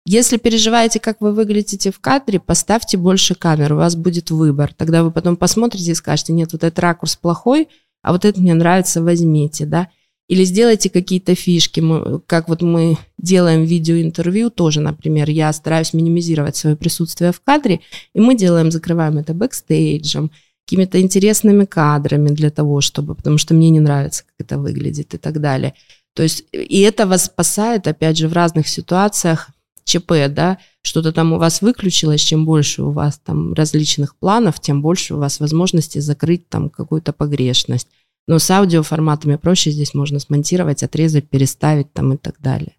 [0.05, 4.75] Если переживаете, как вы выглядите в кадре, поставьте больше камер, у вас будет выбор.
[4.77, 7.68] Тогда вы потом посмотрите и скажете, нет, вот этот ракурс плохой,
[8.03, 9.88] а вот это мне нравится, возьмите, да.
[10.29, 16.57] Или сделайте какие-то фишки, мы, как вот мы делаем видеоинтервью тоже, например, я стараюсь минимизировать
[16.57, 17.81] свое присутствие в кадре,
[18.12, 20.31] и мы делаем, закрываем это бэкстейджем,
[20.69, 25.17] какими-то интересными кадрами для того, чтобы, потому что мне не нравится, как это выглядит и
[25.17, 25.73] так далее.
[26.15, 29.49] То есть, и это вас спасает, опять же, в разных ситуациях,
[29.85, 34.83] ЧП, да, что-то там у вас выключилось, чем больше у вас там различных планов, тем
[34.83, 37.89] больше у вас возможности закрыть там какую-то погрешность.
[38.27, 42.75] Но с аудиоформатами проще, здесь можно смонтировать, отрезать, переставить там и так далее.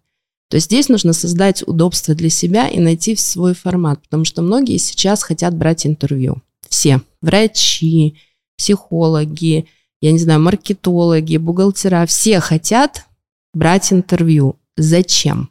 [0.48, 4.76] То есть здесь нужно создать удобство для себя и найти свой формат, потому что многие
[4.76, 8.16] сейчас хотят брать интервью все, врачи,
[8.56, 9.66] психологи,
[10.00, 13.04] я не знаю, маркетологи, бухгалтера, все хотят
[13.52, 14.56] брать интервью.
[14.76, 15.50] Зачем?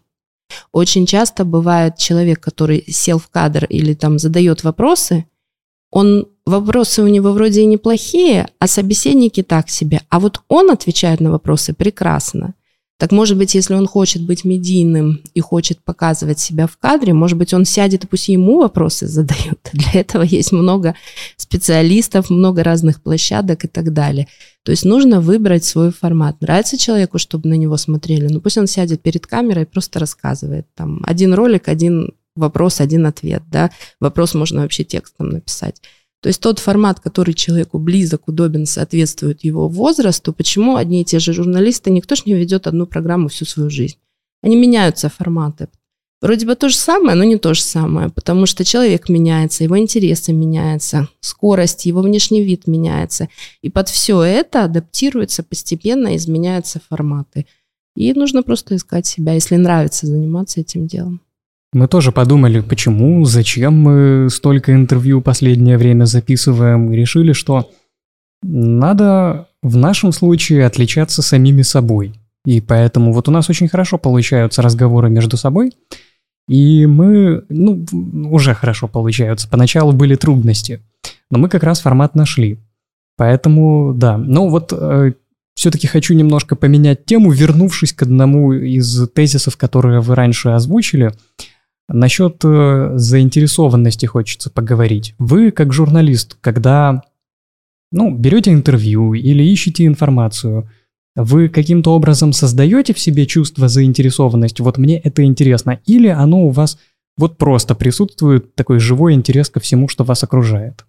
[0.71, 5.25] Очень часто бывает человек, который сел в кадр или там задает вопросы,
[5.91, 10.01] он вопросы у него вроде и неплохие, а собеседники так себе.
[10.09, 12.55] А вот он отвечает на вопросы прекрасно.
[12.99, 17.37] Так может быть, если он хочет быть медийным и хочет показывать себя в кадре, может
[17.37, 19.57] быть, он сядет и пусть ему вопросы задают.
[19.73, 20.95] Для этого есть много
[21.37, 24.27] специалистов, много разных площадок и так далее.
[24.63, 26.41] То есть нужно выбрать свой формат.
[26.41, 30.67] Нравится человеку, чтобы на него смотрели, ну пусть он сядет перед камерой и просто рассказывает.
[30.75, 33.43] Там один ролик, один вопрос, один ответ.
[33.49, 33.71] Да?
[34.01, 35.81] Вопрос можно вообще текстом написать.
[36.21, 41.19] То есть тот формат, который человеку близок, удобен, соответствует его возрасту, почему одни и те
[41.19, 43.97] же журналисты, никто же не ведет одну программу всю свою жизнь.
[44.41, 45.69] Они меняются форматы.
[46.21, 49.79] Вроде бы то же самое, но не то же самое, потому что человек меняется, его
[49.79, 53.29] интересы меняются, скорость, его внешний вид меняется.
[53.61, 57.45] И под все это адаптируются постепенно, изменяются форматы.
[57.95, 61.21] И нужно просто искать себя, если нравится заниматься этим делом.
[61.71, 67.69] Мы тоже подумали, почему, зачем мы столько интервью последнее время записываем, и решили, что
[68.41, 72.13] надо в нашем случае отличаться самими собой.
[72.45, 75.73] И поэтому вот у нас очень хорошо получаются разговоры между собой,
[76.47, 77.85] и мы, ну,
[78.31, 79.47] уже хорошо получаются.
[79.47, 80.81] Поначалу были трудности,
[81.29, 82.57] но мы как раз формат нашли.
[83.17, 84.17] Поэтому, да.
[84.17, 85.11] Ну вот э,
[85.53, 91.11] все-таки хочу немножко поменять тему, вернувшись к одному из тезисов, которые вы раньше озвучили.
[91.89, 95.15] Насчет э, заинтересованности хочется поговорить.
[95.17, 97.03] Вы, как журналист, когда
[97.91, 100.69] ну, берете интервью или ищете информацию,
[101.15, 106.49] вы каким-то образом создаете в себе чувство заинтересованности, вот мне это интересно, или оно у
[106.49, 106.77] вас
[107.17, 110.85] вот просто присутствует такой живой интерес ко всему, что вас окружает?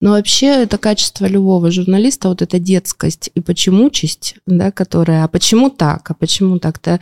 [0.00, 5.70] Но вообще это качество любого журналиста, вот эта детскость и почемучесть, да, которая, а почему
[5.70, 7.00] так, а почему так-то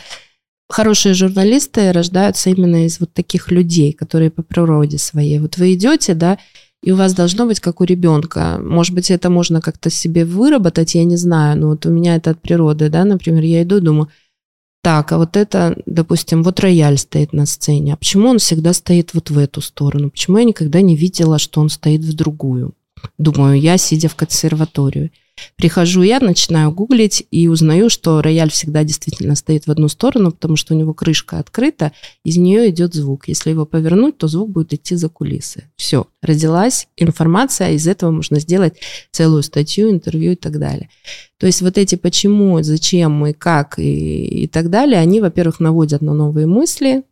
[0.68, 5.38] хорошие журналисты рождаются именно из вот таких людей, которые по природе своей.
[5.38, 6.38] Вот вы идете, да,
[6.82, 8.58] и у вас должно быть как у ребенка.
[8.62, 12.30] Может быть, это можно как-то себе выработать, я не знаю, но вот у меня это
[12.30, 14.08] от природы, да, например, я иду думаю,
[14.82, 19.12] так, а вот это, допустим, вот рояль стоит на сцене, а почему он всегда стоит
[19.12, 20.10] вот в эту сторону?
[20.10, 22.74] Почему я никогда не видела, что он стоит в другую?
[23.18, 25.10] Думаю, я, сидя в консерваторию.
[25.56, 30.56] Прихожу я, начинаю гуглить и узнаю, что рояль всегда действительно стоит в одну сторону, потому
[30.56, 31.92] что у него крышка открыта,
[32.24, 33.28] из нее идет звук.
[33.28, 35.64] Если его повернуть, то звук будет идти за кулисы.
[35.76, 38.74] Все, родилась информация, из этого можно сделать
[39.10, 40.88] целую статью, интервью и так далее.
[41.38, 46.02] То есть вот эти почему, зачем и как и, и так далее, они, во-первых, наводят
[46.02, 47.04] на новые мысли,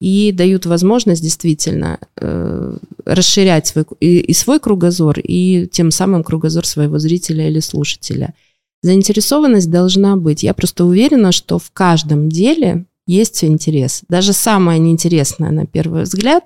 [0.00, 6.66] и дают возможность действительно э, расширять свой, и, и свой кругозор, и тем самым кругозор
[6.66, 8.34] своего зрителя или слушателя.
[8.82, 10.42] Заинтересованность должна быть.
[10.42, 14.02] Я просто уверена, что в каждом деле есть интерес.
[14.08, 16.44] Даже самое неинтересное на первый взгляд,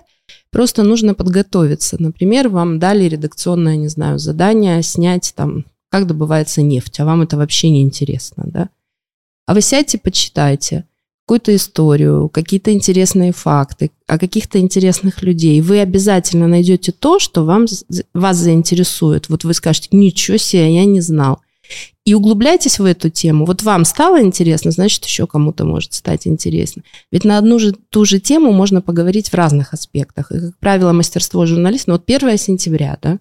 [0.49, 1.97] просто нужно подготовиться.
[1.99, 7.35] Например, вам дали редакционное, не знаю, задание снять там, как добывается нефть, а вам это
[7.35, 8.69] вообще не интересно, да?
[9.45, 10.85] А вы сядьте, почитайте–
[11.31, 17.67] какую-то историю, какие-то интересные факты, о каких-то интересных людей, вы обязательно найдете то, что вам,
[18.13, 19.29] вас заинтересует.
[19.29, 21.39] Вот вы скажете, ничего себе, я не знал.
[22.03, 23.45] И углубляйтесь в эту тему.
[23.45, 26.83] Вот вам стало интересно, значит, еще кому-то может стать интересно.
[27.13, 30.33] Ведь на одну же ту же тему можно поговорить в разных аспектах.
[30.33, 33.19] И, как правило, мастерство журналиста, ну вот 1 сентября, да,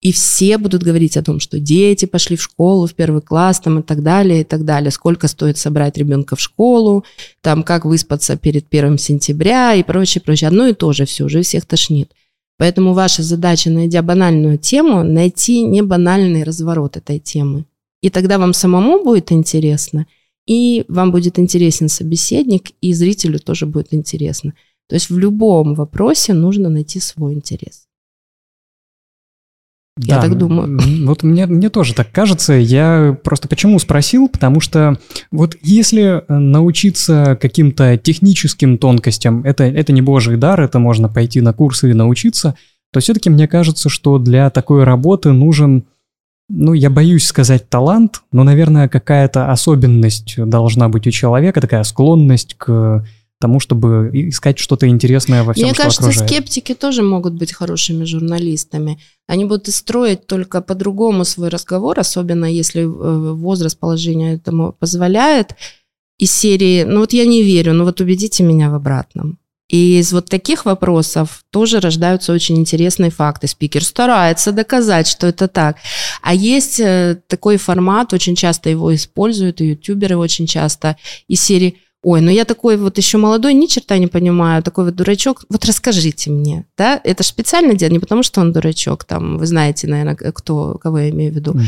[0.00, 3.78] и все будут говорить о том, что дети пошли в школу, в первый класс там,
[3.78, 4.90] и так далее, и так далее.
[4.90, 7.04] Сколько стоит собрать ребенка в школу,
[7.40, 10.48] там, как выспаться перед первым сентября и прочее, прочее.
[10.48, 12.12] Одно и то же все, уже всех тошнит.
[12.58, 17.64] Поэтому ваша задача, найдя банальную тему, найти не банальный разворот этой темы.
[18.02, 20.06] И тогда вам самому будет интересно,
[20.46, 24.52] и вам будет интересен собеседник, и зрителю тоже будет интересно.
[24.88, 27.86] То есть в любом вопросе нужно найти свой интерес.
[29.96, 30.80] Я так думаю.
[31.06, 32.54] Вот мне, мне тоже так кажется.
[32.54, 34.28] Я просто почему спросил?
[34.28, 34.98] Потому что
[35.30, 41.52] вот если научиться каким-то техническим тонкостям, это, это не божий дар, это можно пойти на
[41.52, 42.56] курсы и научиться,
[42.92, 45.84] то все-таки мне кажется, что для такой работы нужен,
[46.48, 52.54] ну, я боюсь сказать талант, но, наверное, какая-то особенность должна быть у человека, такая склонность
[52.54, 53.04] к
[53.44, 56.30] тому, чтобы искать что-то интересное во всем, Мне что кажется, окружает.
[56.30, 58.98] скептики тоже могут быть хорошими журналистами.
[59.26, 65.54] Они будут строить только по-другому свой разговор, особенно если э, возраст положения этому позволяет.
[66.18, 69.38] Из серии, ну вот я не верю, но вот убедите меня в обратном.
[69.68, 73.46] И из вот таких вопросов тоже рождаются очень интересные факты.
[73.46, 75.76] Спикер старается доказать, что это так.
[76.22, 80.96] А есть э, такой формат, очень часто его используют, и ютуберы очень часто,
[81.28, 84.94] из серии ой, ну я такой вот еще молодой, ни черта не понимаю, такой вот
[84.94, 89.38] дурачок, вот расскажите мне, да, это же специально дело, не потому что он дурачок, там,
[89.38, 91.52] вы знаете, наверное, кто, кого я имею в виду.
[91.52, 91.60] Угу.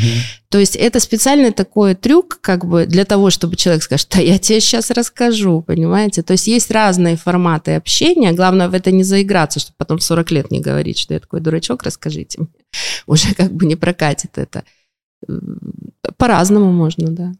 [0.50, 4.38] То есть это специальный такой трюк, как бы для того, чтобы человек скажет, да я
[4.38, 6.22] тебе сейчас расскажу, понимаете?
[6.22, 10.30] То есть есть разные форматы общения, главное в это не заиграться, чтобы потом в 40
[10.30, 12.48] лет не говорить, что я такой дурачок, расскажите мне.
[13.06, 14.64] Уже как бы не прокатит это.
[16.16, 17.32] По-разному можно, да.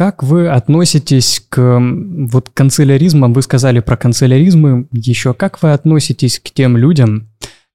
[0.00, 3.34] Как вы относитесь к вот канцеляризмам?
[3.34, 4.86] Вы сказали про канцеляризмы.
[4.92, 7.28] Еще как вы относитесь к тем людям,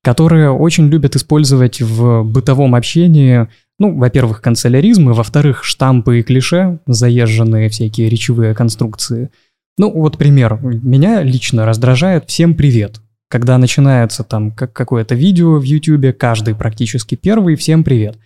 [0.04, 7.70] которые очень любят использовать в бытовом общении, ну, во-первых, канцеляризмы, во-вторых, штампы и клише, заезженные
[7.70, 9.30] всякие речевые конструкции.
[9.78, 10.58] Ну, вот пример.
[10.64, 13.02] Меня лично раздражает «всем привет».
[13.30, 18.18] Когда начинается там как какое-то видео в YouTube, каждый практически первый «всем привет».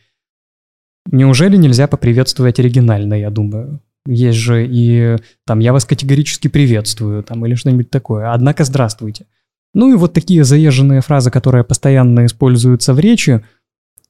[1.12, 3.82] Неужели нельзя поприветствовать оригинально, я думаю?
[4.10, 8.34] Есть же и там «я вас категорически приветствую» там или что-нибудь такое.
[8.34, 9.26] Однако «здравствуйте».
[9.74, 13.44] Ну и вот такие заезженные фразы, которые постоянно используются в речи,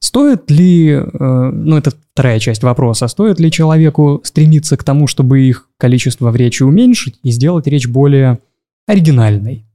[0.02, 5.42] Стоит ли, э, ну это вторая часть вопроса, стоит ли человеку стремиться к тому, чтобы
[5.42, 8.38] их количество в речи уменьшить и сделать речь более
[8.86, 9.66] оригинальной?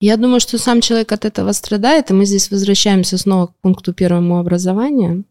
[0.00, 3.94] Я думаю, что сам человек от этого страдает, и мы здесь возвращаемся снова к пункту
[3.94, 5.24] первому образования,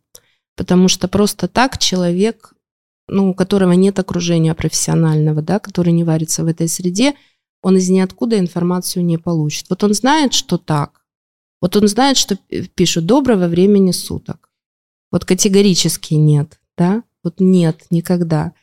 [0.56, 2.54] потому что просто так человек
[3.08, 7.16] ну, у которого нет окружения профессионального, да, который не варится в этой среде,
[7.62, 9.70] он из ниоткуда информацию не получит.
[9.70, 11.06] Вот он знает, что так.
[11.62, 12.38] Вот он знает, что
[12.76, 14.50] пишут «доброго времени суток».
[15.12, 17.04] Вот категорически нет, да?
[17.24, 18.54] Вот нет, никогда.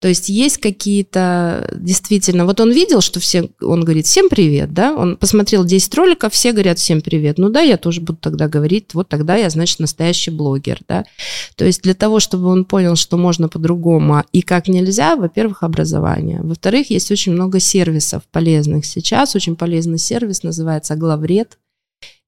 [0.00, 2.44] То есть есть какие-то действительно...
[2.44, 3.50] Вот он видел, что все...
[3.60, 4.94] Он говорит «всем привет», да?
[4.94, 7.38] Он посмотрел 10 роликов, все говорят «всем привет».
[7.38, 11.04] Ну да, я тоже буду тогда говорить, вот тогда я, значит, настоящий блогер, да?
[11.56, 16.40] То есть для того, чтобы он понял, что можно по-другому и как нельзя, во-первых, образование.
[16.42, 19.34] Во-вторых, есть очень много сервисов полезных сейчас.
[19.34, 21.58] Очень полезный сервис называется «Главред».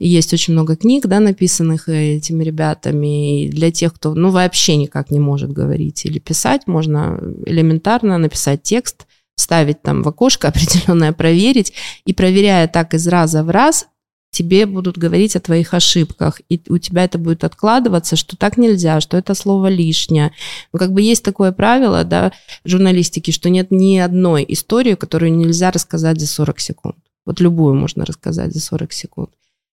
[0.03, 3.45] Есть очень много книг, да, написанных этими ребятами.
[3.45, 8.63] И для тех, кто, ну, вообще никак не может говорить или писать, можно элементарно написать
[8.63, 11.75] текст, ставить там в окошко определенное, проверить.
[12.07, 13.89] И проверяя так из раза в раз,
[14.31, 19.03] тебе будут говорить о твоих ошибках, и у тебя это будет откладываться, что так нельзя,
[19.03, 20.33] что это слово лишнее.
[20.73, 22.33] Ну, как бы есть такое правило, да,
[22.65, 26.97] журналистики, что нет ни одной истории, которую нельзя рассказать за 40 секунд.
[27.27, 29.31] Вот любую можно рассказать за 40 секунд.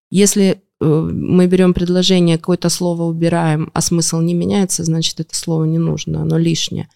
[0.09, 5.65] Если э, мы берем предложение, какое-то слово убираем, а смысл не меняется, значит, это слово
[5.65, 6.89] не нужно, оно лишнее.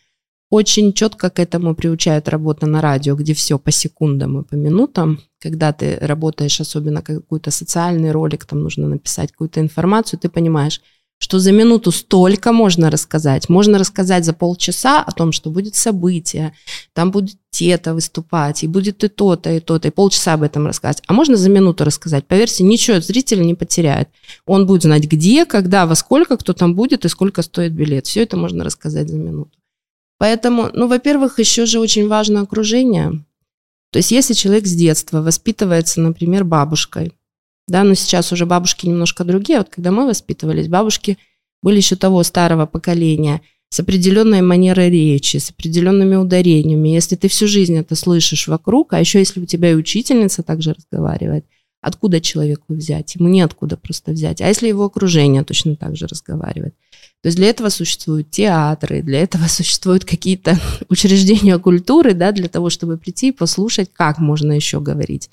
[0.50, 5.20] Очень четко к этому приучает работа на радио, где все по секундам и по минутам.
[5.40, 10.82] Когда ты работаешь, особенно какой-то социальный ролик, там нужно написать какую-то информацию, ты понимаешь,
[11.22, 13.48] что за минуту столько можно рассказать.
[13.48, 16.54] Можно рассказать за полчаса о том, что будет событие,
[16.94, 21.04] там будет те-то выступать, и будет и то-то, и то-то, и полчаса об этом рассказать.
[21.06, 22.26] А можно за минуту рассказать.
[22.26, 24.10] Поверьте, ничего зритель не потеряет.
[24.48, 28.08] Он будет знать, где, когда, во сколько, кто там будет и сколько стоит билет.
[28.08, 29.52] Все это можно рассказать за минуту.
[30.18, 33.24] Поэтому, ну, во-первых, еще же очень важно окружение.
[33.92, 37.14] То есть если человек с детства воспитывается, например, бабушкой,
[37.72, 41.18] да, но сейчас уже бабушки немножко другие, вот когда мы воспитывались, бабушки
[41.64, 46.90] были еще того старого поколения, с определенной манерой речи, с определенными ударениями.
[46.90, 50.74] Если ты всю жизнь это слышишь вокруг, а еще если у тебя и учительница также
[50.74, 51.46] разговаривает,
[51.82, 53.16] откуда человеку взять?
[53.16, 54.42] Ему неоткуда просто взять.
[54.42, 56.76] А если его окружение точно так же разговаривает?
[57.22, 60.60] То есть для этого существуют театры, для этого существуют какие-то
[60.90, 65.30] учреждения культуры, да, для того, чтобы прийти и послушать, как можно еще говорить.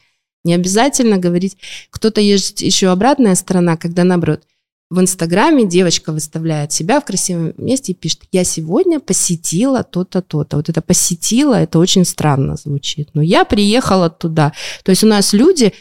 [0.48, 1.58] Не обязательно говорить.
[1.90, 4.44] Кто-то есть еще обратная сторона, когда наоборот,
[4.88, 10.56] в Инстаграме девочка выставляет себя в красивом месте и пишет, я сегодня посетила то-то, то-то.
[10.56, 13.10] Вот это посетила, это очень странно звучит.
[13.12, 14.54] Но я приехала туда.
[14.84, 15.74] То есть у нас люди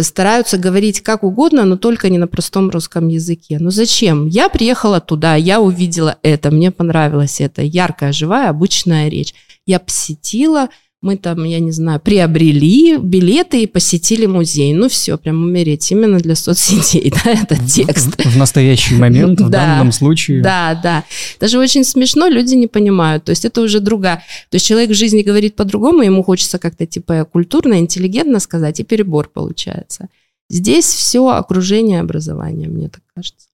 [0.00, 3.58] стараются говорить как угодно, но только не на простом русском языке.
[3.58, 4.28] Ну зачем?
[4.28, 7.62] Я приехала туда, я увидела это, мне понравилось это.
[7.62, 9.34] Яркая, живая, обычная речь.
[9.66, 10.68] Я посетила
[11.04, 14.72] мы там, я не знаю, приобрели билеты и посетили музей.
[14.72, 18.16] Ну все, прям умереть именно для соцсетей, да, этот текст.
[18.24, 20.42] В настоящий момент, в данном случае.
[20.42, 21.04] Да, да.
[21.38, 23.24] Даже очень смешно, люди не понимают.
[23.24, 24.22] То есть это уже другая.
[24.48, 28.84] То есть человек в жизни говорит по-другому, ему хочется как-то типа культурно, интеллигентно сказать, и
[28.84, 30.08] перебор получается.
[30.48, 33.48] Здесь все окружение образования, мне так кажется.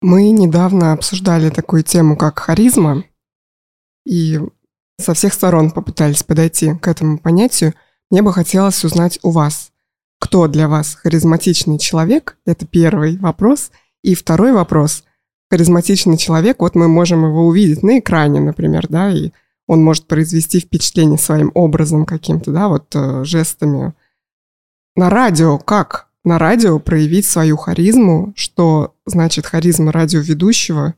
[0.00, 3.02] Мы недавно обсуждали такую тему, как харизма.
[4.06, 4.38] И
[5.00, 7.74] со всех сторон попытались подойти к этому понятию,
[8.10, 9.70] мне бы хотелось узнать у вас,
[10.18, 12.36] кто для вас харизматичный человек?
[12.44, 13.70] Это первый вопрос.
[14.02, 15.04] И второй вопрос.
[15.50, 19.30] Харизматичный человек, вот мы можем его увидеть на экране, например, да, и
[19.66, 23.94] он может произвести впечатление своим образом каким-то, да, вот э, жестами.
[24.96, 26.08] На радио как?
[26.24, 30.94] На радио проявить свою харизму, что значит харизма радиоведущего,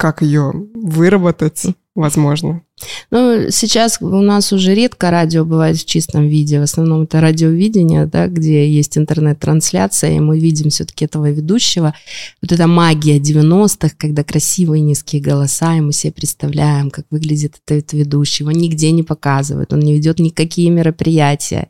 [0.00, 2.62] как ее выработать, возможно.
[3.10, 6.58] Ну, сейчас у нас уже редко радио бывает в чистом виде.
[6.58, 11.94] В основном это радиовидение, да, где есть интернет-трансляция, и мы видим все-таки этого ведущего.
[12.40, 17.92] Вот эта магия 90-х, когда красивые низкие голоса, и мы себе представляем, как выглядит этот
[17.92, 18.44] ведущий.
[18.44, 21.68] Его нигде не показывают, он не ведет никакие мероприятия.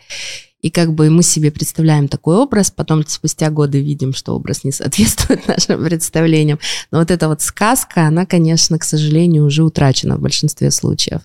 [0.62, 4.72] И как бы мы себе представляем такой образ, потом спустя годы видим, что образ не
[4.72, 6.58] соответствует нашим представлениям.
[6.90, 11.22] Но вот эта вот сказка, она, конечно, к сожалению, уже утрачена в большинстве случаев.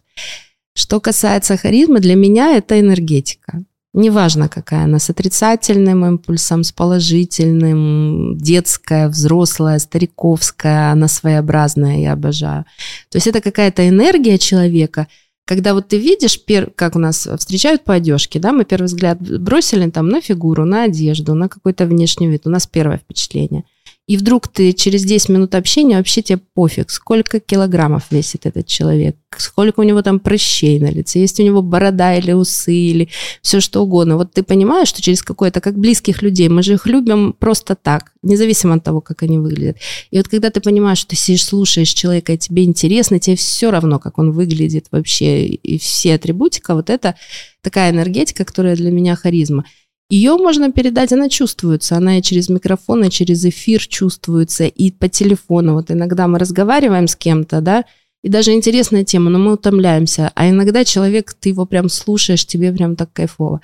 [0.74, 3.64] Что касается харизмы, для меня это энергетика.
[3.94, 12.66] Неважно, какая она, с отрицательным импульсом, с положительным, детская, взрослая, стариковская, она своеобразная, я обожаю.
[13.10, 15.08] То есть это какая-то энергия человека–
[15.46, 16.40] когда вот ты видишь,
[16.76, 20.84] как у нас встречают по одежке, да, мы первый взгляд бросили там на фигуру, на
[20.84, 23.64] одежду, на какой-то внешний вид, у нас первое впечатление–
[24.08, 29.18] и вдруг ты через 10 минут общения вообще тебе пофиг, сколько килограммов весит этот человек,
[29.36, 33.10] сколько у него там прыщей на лице, есть у него борода или усы, или
[33.42, 34.18] все что угодно.
[34.18, 38.12] Вот ты понимаешь, что через какое-то, как близких людей, мы же их любим просто так,
[38.22, 39.78] независимо от того, как они выглядят.
[40.12, 43.72] И вот когда ты понимаешь, что ты сидишь, слушаешь человека, и тебе интересно, тебе все
[43.72, 47.16] равно, как он выглядит вообще, и все атрибутика, вот это
[47.62, 49.66] такая энергетика, которая для меня харизма.
[50.10, 55.10] Ее можно передать, она чувствуется, она и через микрофон, и через эфир чувствуется, и по
[55.10, 55.74] телефону.
[55.74, 57.86] Вот иногда мы разговариваем с кем-то, да,
[58.24, 60.32] и даже интересная тема, но мы утомляемся.
[60.36, 63.62] А иногда человек, ты его прям слушаешь, тебе прям так кайфово.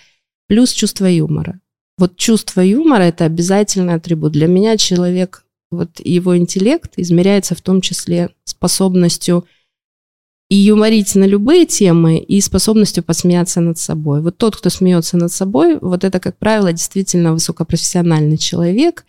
[0.48, 1.60] Плюс чувство юмора.
[1.98, 4.34] Вот чувство юмора– это обязательный атрибут.
[4.34, 9.46] Для меня человек, вот его интеллект измеряется в том числе способностью
[10.52, 14.22] и юморить на любые темы, и способностью посмеяться над собой.
[14.22, 19.06] Вот тот, кто смеется над собой, вот это, как правило, действительно высокопрофессиональный человек,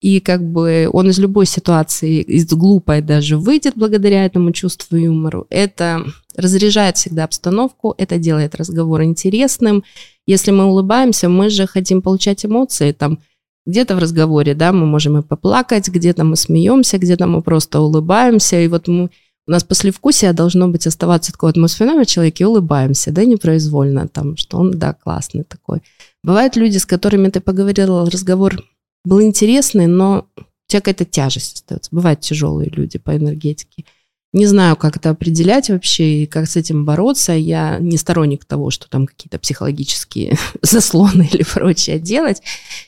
[0.00, 5.48] и как бы он из любой ситуации, из глупой даже выйдет благодаря этому чувству юмору.
[5.50, 6.04] Это
[6.36, 9.82] разряжает всегда обстановку, это делает разговор интересным.
[10.28, 13.18] Если мы улыбаемся, мы же хотим получать эмоции, там,
[13.66, 18.60] где-то в разговоре, да, мы можем и поплакать, где-то мы смеемся, где-то мы просто улыбаемся,
[18.60, 19.10] и вот мы
[19.46, 24.58] у нас послевкусие должно быть оставаться такой атмосферой, человек и улыбаемся, да, непроизвольно, там, что
[24.58, 25.82] он, да, классный такой.
[26.22, 28.62] Бывают люди, с которыми ты поговорил, разговор
[29.04, 31.90] был интересный, но у тебя какая-то тяжесть остается.
[31.92, 33.84] Бывают тяжелые люди по энергетике.
[34.32, 37.32] Не знаю, как это определять вообще и как с этим бороться.
[37.32, 42.42] Я не сторонник того, что там какие-то психологические заслоны или прочее делать.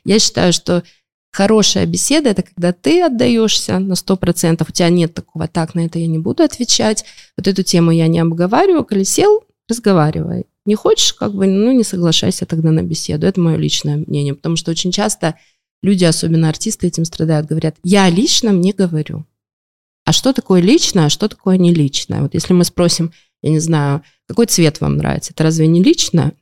[0.04, 0.82] Я считаю, что
[1.36, 5.98] Хорошая беседа– это когда ты отдаешься на 100%, у тебя нет такого, так, на это
[5.98, 7.04] я не буду отвечать,
[7.36, 10.46] вот эту тему я не обговариваю, коли сел, разговаривай.
[10.64, 13.26] Не хочешь, как бы, ну, не соглашайся тогда на беседу.
[13.26, 15.34] Это мое личное мнение, потому что очень часто
[15.82, 19.26] люди, особенно артисты, этим страдают, говорят, я лично не говорю.
[20.06, 22.22] А что такое личное, а что такое не личное?
[22.22, 23.12] Вот если мы спросим,
[23.42, 26.32] я не знаю, какой цвет вам нравится, это разве не личное?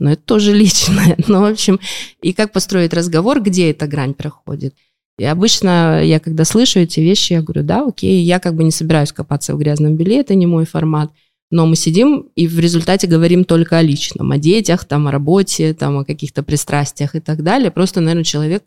[0.00, 1.16] Но это тоже личное.
[1.28, 1.78] Ну, в общем,
[2.22, 4.74] и как построить разговор, где эта грань проходит.
[5.18, 8.70] И обычно я, когда слышу эти вещи, я говорю, да, окей, я как бы не
[8.70, 11.10] собираюсь копаться в грязном белье, это не мой формат.
[11.50, 15.74] Но мы сидим и в результате говорим только о личном, о детях, там, о работе,
[15.74, 17.70] там, о каких-то пристрастиях и так далее.
[17.70, 18.62] Просто, наверное, человек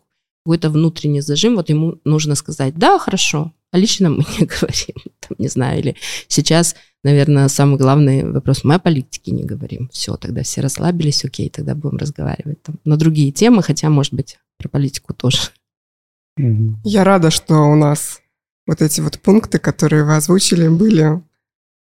[0.45, 5.35] какой-то внутренний зажим, вот ему нужно сказать, да, хорошо, о личном мы не говорим, там,
[5.37, 5.95] не знаю, или
[6.27, 8.63] сейчас наверное, самый главный вопрос.
[8.63, 9.89] Мы о политике не говорим.
[9.91, 14.39] Все, тогда все расслабились, окей, тогда будем разговаривать там на другие темы, хотя, может быть,
[14.57, 15.39] про политику тоже.
[16.83, 18.21] Я рада, что у нас
[18.65, 21.21] вот эти вот пункты, которые вы озвучили, были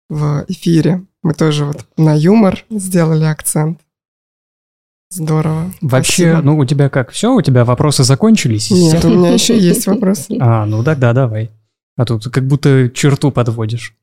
[0.10, 1.06] в эфире.
[1.24, 3.80] Мы тоже вот на юмор сделали акцент.
[5.10, 5.72] Здорово.
[5.82, 6.42] Вообще, Спасибо.
[6.42, 7.36] ну у тебя как, все?
[7.36, 8.72] У тебя вопросы закончились?
[8.72, 10.38] Нет, у меня еще есть вопросы.
[10.40, 11.52] А, ну тогда давай.
[11.98, 13.94] А тут как будто черту подводишь.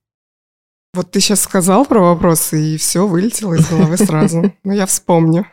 [0.94, 4.52] Вот ты сейчас сказал про вопросы, и все вылетело из головы сразу.
[4.64, 5.46] Ну, я вспомню.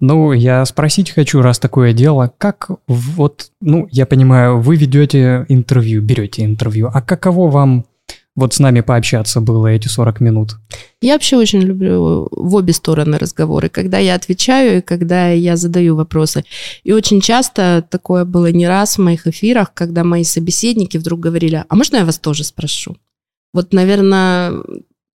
[0.00, 6.02] Ну, я спросить хочу, раз такое дело, как вот, ну, я понимаю, вы ведете интервью,
[6.02, 7.86] берете интервью, а каково вам
[8.36, 10.56] вот с нами пообщаться было эти 40 минут?
[11.00, 15.96] Я вообще очень люблю в обе стороны разговоры, когда я отвечаю и когда я задаю
[15.96, 16.44] вопросы.
[16.84, 21.64] И очень часто такое было не раз в моих эфирах, когда мои собеседники вдруг говорили,
[21.68, 22.96] а можно я вас тоже спрошу?
[23.52, 24.52] Вот, наверное,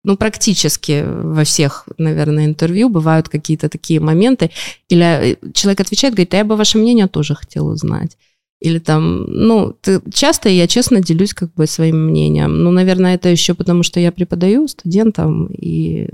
[0.05, 4.51] ну, практически во всех, наверное, интервью бывают какие-то такие моменты.
[4.89, 8.17] Или э, человек отвечает, говорит, а я бы ваше мнение тоже хотел узнать.
[8.61, 12.63] Или там, ну, ты, часто я честно делюсь как бы своим мнением.
[12.63, 16.09] Ну, наверное, это еще потому, что я преподаю студентам, и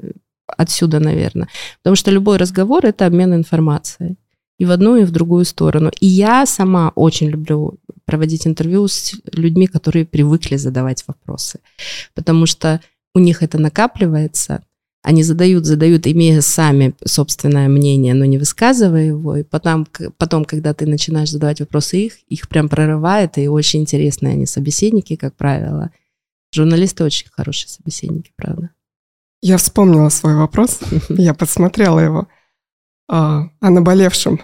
[0.47, 1.49] отсюда, наверное.
[1.83, 4.17] Потому что любой разговор– это обмен информацией.
[4.59, 5.91] И в одну, и в другую сторону.
[6.01, 11.61] И я сама очень люблю проводить интервью с людьми, которые привыкли задавать вопросы.
[12.15, 12.81] Потому что
[13.15, 14.63] у них это накапливается,
[15.07, 19.87] они задают, задают, имея сами собственное мнение, но не высказывая его, и потом,
[20.19, 25.15] потом, когда ты начинаешь задавать вопросы их, их прям прорывает, и очень интересные они собеседники,
[25.15, 25.93] как правило.
[26.53, 28.71] Журналисты очень хорошие собеседники, правда.
[29.43, 32.27] Я вспомнила свой вопрос, я подсмотрела его
[33.09, 34.41] а, о наболевшем.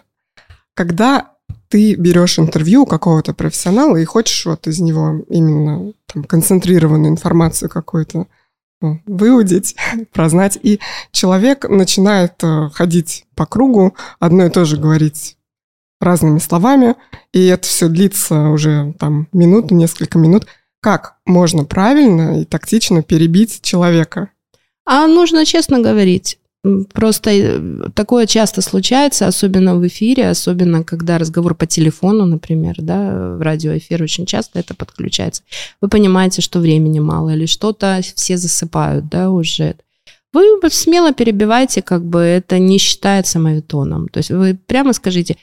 [0.75, 1.32] Когда
[1.73, 7.71] ты берешь интервью у какого-то профессионала и хочешь вот из него именно там, концентрированную информацию
[7.71, 8.27] какую-то
[8.83, 9.75] ну, выудить,
[10.13, 10.59] прознать.
[10.63, 10.81] И
[11.13, 15.39] человек начинает э, ходить по кругу, одно и то же говорить
[15.99, 16.97] разными словами,
[17.33, 20.47] и это все длится уже там минуту, несколько минут.
[20.83, 24.29] Как можно правильно и тактично перебить человека?
[24.85, 26.39] А нужно честно говорить.
[26.93, 33.35] Просто э, такое часто случается, особенно в эфире, особенно когда разговор по телефону, например, да,
[33.37, 35.43] в радиоэфир очень часто это подключается.
[35.81, 39.75] Вы понимаете, что времени мало или что-то все засыпают, да, уже.
[40.33, 44.09] Вы смело перебивайте, как бы это не считается мавитоном.
[44.09, 45.37] То есть вы прямо скажите,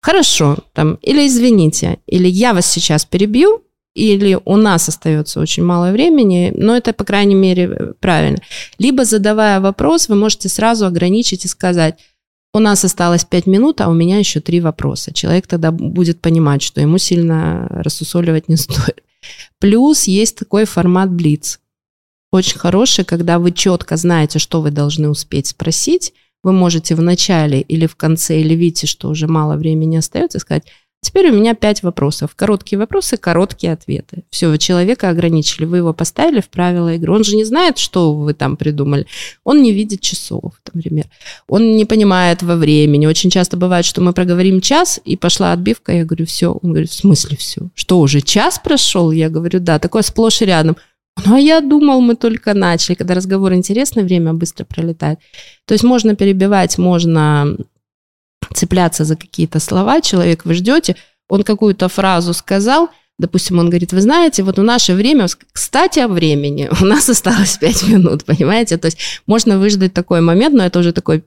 [0.00, 3.62] хорошо, там, или извините, или я вас сейчас перебью,
[3.96, 8.38] или у нас остается очень мало времени, но это, по крайней мере, правильно.
[8.78, 11.98] Либо, задавая вопрос, вы можете сразу ограничить и сказать,
[12.52, 15.14] у нас осталось 5 минут, а у меня еще 3 вопроса.
[15.14, 19.02] Человек тогда будет понимать, что ему сильно рассусоливать не стоит.
[19.58, 21.58] Плюс есть такой формат Блиц.
[22.32, 26.12] Очень хороший, когда вы четко знаете, что вы должны успеть спросить.
[26.42, 30.64] Вы можете в начале или в конце, или видите, что уже мало времени остается, сказать,
[31.06, 32.34] Теперь у меня пять вопросов.
[32.34, 34.24] Короткие вопросы, короткие ответы.
[34.30, 37.12] Все, вы человека ограничили, вы его поставили в правила игры.
[37.12, 39.06] Он же не знает, что вы там придумали.
[39.44, 41.04] Он не видит часов, например.
[41.46, 43.06] Он не понимает во времени.
[43.06, 46.50] Очень часто бывает, что мы проговорим час, и пошла отбивка, я говорю, все.
[46.50, 47.68] Он говорит, в смысле все?
[47.76, 49.12] Что, уже час прошел?
[49.12, 50.76] Я говорю, да, такое сплошь и рядом.
[51.24, 52.96] Ну, а я думал, мы только начали.
[52.96, 55.20] Когда разговор интересный, время быстро пролетает.
[55.66, 57.56] То есть можно перебивать, можно
[58.54, 60.00] цепляться за какие-то слова.
[60.00, 60.96] Человек вы ждете,
[61.28, 66.08] он какую-то фразу сказал, допустим, он говорит, вы знаете, вот в наше время, кстати, о
[66.08, 68.76] времени, у нас осталось 5 минут, понимаете?
[68.76, 71.22] То есть можно выждать такой момент, но это уже такой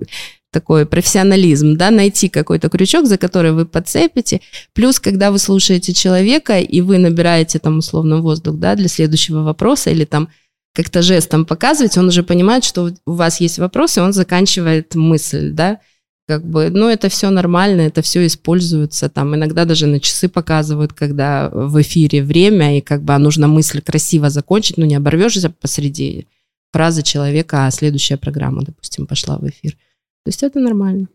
[0.51, 4.41] такой профессионализм, да, найти какой-то крючок, за который вы подцепите.
[4.73, 9.91] Плюс, когда вы слушаете человека, и вы набираете там условно воздух, да, для следующего вопроса,
[9.91, 10.29] или там
[10.73, 15.51] как-то жестом показываете, он уже понимает, что у вас есть вопрос, и он заканчивает мысль,
[15.51, 15.81] да,
[16.29, 20.93] как бы, ну, это все нормально, это все используется, там, иногда даже на часы показывают,
[20.93, 25.49] когда в эфире время, и как бы а нужно мысль красиво закончить, ну, не оборвешься
[25.49, 26.27] посреди
[26.71, 29.71] фразы человека, а следующая программа, допустим, пошла в эфир.
[29.71, 31.07] То есть это нормально.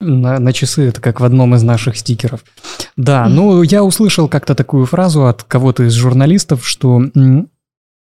[0.00, 2.42] На, на часы это как в одном из наших стикеров.
[2.96, 3.28] Да, mm-hmm.
[3.28, 7.02] ну я услышал как-то такую фразу от кого-то из журналистов, что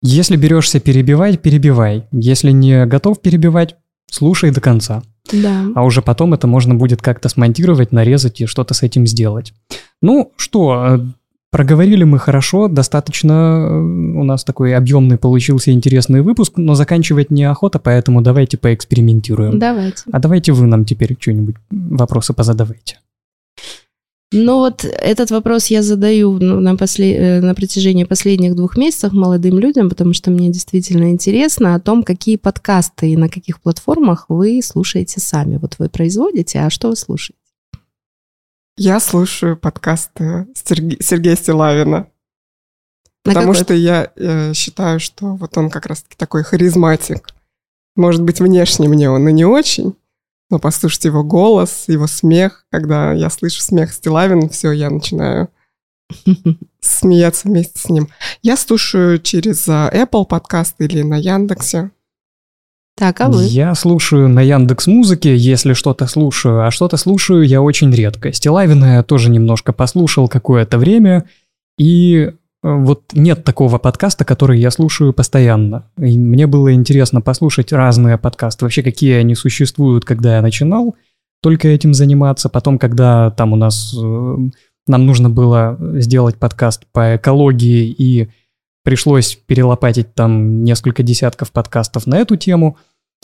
[0.02, 2.04] если берешься перебивать, перебивай.
[2.12, 3.78] Если не готов перебивать,
[4.16, 5.04] слушай до конца.
[5.32, 5.66] Да.
[5.76, 9.54] А уже потом это можно будет как-то смонтировать, нарезать и что-то с этим сделать.
[10.02, 11.00] Ну что, э,
[11.56, 17.80] Проговорили мы хорошо, достаточно э, у нас такой объемный получился интересный выпуск, но заканчивать неохота,
[17.80, 19.58] поэтому давайте поэкспериментируем.
[19.58, 20.04] Давайте.
[20.12, 22.98] А давайте вы нам теперь что-нибудь вопросы позадавайте.
[24.32, 27.16] Ну вот этот вопрос я задаю ну, на, после...
[27.16, 32.04] Э, на протяжении последних двух месяцев молодым людям, потому что мне действительно интересно о том,
[32.04, 35.58] какие подкасты и на каких платформах вы слушаете сами.
[35.58, 37.40] Вот вы производите, а что вы слушаете?
[38.78, 42.08] Я слушаю подкасты Серге- Сергея Стилавина.
[43.24, 43.64] На потому какой?
[43.64, 47.30] что я э, считаю, что вот он как раз-таки такой харизматик.
[47.96, 49.96] Может быть, внешне мне он и не очень,
[50.50, 55.50] но послушать его голос, его смех, когда я слышу смех Стилавина, все, я начинаю
[56.82, 58.10] смеяться вместе с ним.
[58.42, 61.92] Я слушаю через э, Apple подкасты или на Яндексе.
[62.98, 63.44] Так, а вы?
[63.44, 68.32] Я слушаю на Яндекс Музыке, если что-то слушаю, а что-то слушаю я очень редко.
[68.32, 71.26] Стилавина я тоже немножко послушал какое-то время,
[71.78, 72.32] и
[72.74, 75.90] вот нет такого подкаста, который я слушаю постоянно.
[75.98, 80.96] И мне было интересно послушать разные подкасты, вообще какие они существуют, когда я начинал
[81.42, 82.50] только этим заниматься.
[82.50, 84.38] Потом, когда там у нас э,
[84.88, 88.30] нам нужно было сделать подкаст по экологии и
[88.86, 92.78] Пришлось перелопатить там несколько десятков подкастов на эту тему.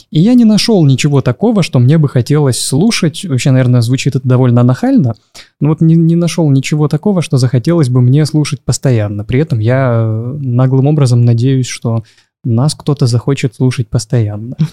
[0.09, 3.23] И я не нашел ничего такого, что мне бы хотелось слушать.
[3.25, 5.15] Вообще, наверное, звучит это довольно нахально.
[5.59, 9.23] Но вот не, не нашел ничего такого, что захотелось бы мне слушать постоянно.
[9.23, 12.03] При этом я э, наглым образом надеюсь, что
[12.43, 14.55] нас кто-то захочет слушать постоянно.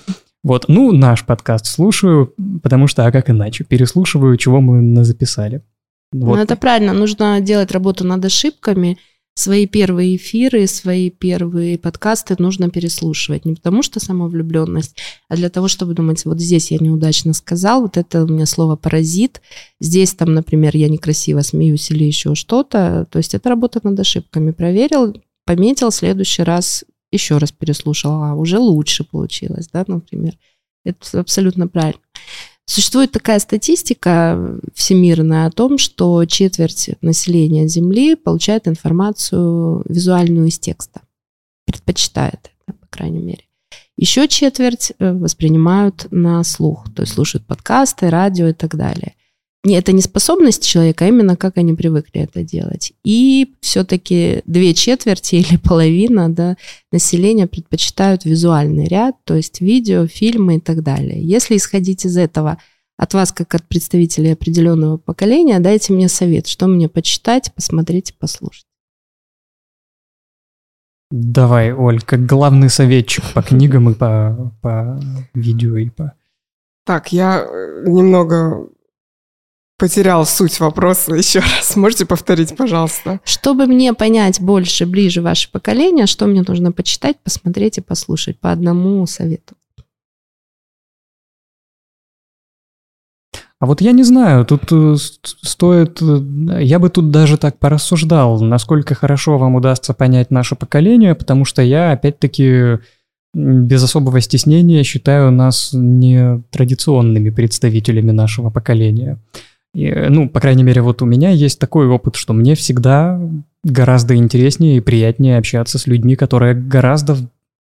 [0.44, 5.62] Вот, ну, наш подкаст слушаю, потому что, а как иначе, переслушиваю, чего мы записали.
[6.12, 6.36] Вот.
[6.36, 8.98] Ну, это правильно, нужно делать работу над ошибками–
[9.38, 13.44] свои первые эфиры, свои первые подкасты нужно переслушивать.
[13.44, 14.96] Не потому что самовлюбленность,
[15.28, 18.74] а для того, чтобы думать, вот здесь я неудачно сказал, вот это у меня слово
[18.74, 19.40] паразит,
[19.78, 23.06] здесь там, например, я некрасиво смеюсь или еще что-то.
[23.12, 24.50] То есть это работа над ошибками.
[24.50, 25.14] Проверил,
[25.46, 30.34] пометил, в следующий раз еще раз переслушал, а уже лучше получилось, да, например.
[30.84, 32.00] Это абсолютно правильно.
[32.68, 41.00] Существует такая статистика всемирная о том, что четверть населения Земли получает информацию визуальную из текста.
[41.64, 43.44] Предпочитает по крайней мере.
[43.96, 49.14] Еще четверть э, воспринимают на слух, то есть слушают подкасты, радио и так далее
[49.64, 52.92] это не способность человека, а именно как они привыкли это делать.
[53.04, 56.56] И все-таки две четверти или половина да,
[56.92, 61.22] населения предпочитают визуальный ряд, то есть видео, фильмы и так далее.
[61.22, 62.58] Если исходить из этого,
[62.96, 68.14] от вас, как от представителей определенного поколения, дайте мне совет, что мне почитать, посмотреть и
[68.14, 68.66] послушать.
[71.10, 75.00] Давай, Оль, как главный советчик по книгам и по, по
[75.32, 76.12] видео и по...
[76.84, 77.46] Так, я
[77.86, 78.68] немного
[79.78, 81.76] потерял суть вопроса еще раз.
[81.76, 83.20] Можете повторить, пожалуйста?
[83.24, 88.50] Чтобы мне понять больше, ближе ваше поколение, что мне нужно почитать, посмотреть и послушать по
[88.50, 89.54] одному совету?
[93.60, 96.00] А вот я не знаю, тут э, стоит...
[96.00, 101.44] Э, я бы тут даже так порассуждал, насколько хорошо вам удастся понять наше поколение, потому
[101.44, 102.78] что я, опять-таки,
[103.34, 109.18] без особого стеснения считаю нас не традиционными представителями нашего поколения.
[109.78, 113.20] И, ну, по крайней мере, вот у меня есть такой опыт, что мне всегда
[113.62, 117.16] гораздо интереснее и приятнее общаться с людьми, которые гораздо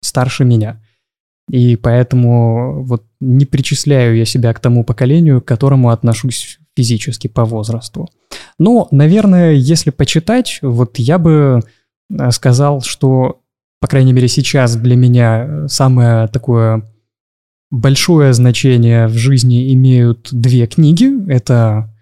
[0.01, 0.81] старше меня.
[1.49, 7.43] И поэтому вот не причисляю я себя к тому поколению, к которому отношусь физически по
[7.43, 8.07] возрасту.
[8.57, 11.59] Но, наверное, если почитать, вот я бы
[12.09, 13.41] э, сказал, что,
[13.81, 16.83] по крайней мере, сейчас для меня самое такое
[17.69, 21.29] большое значение в жизни имеют две книги.
[21.29, 21.93] Это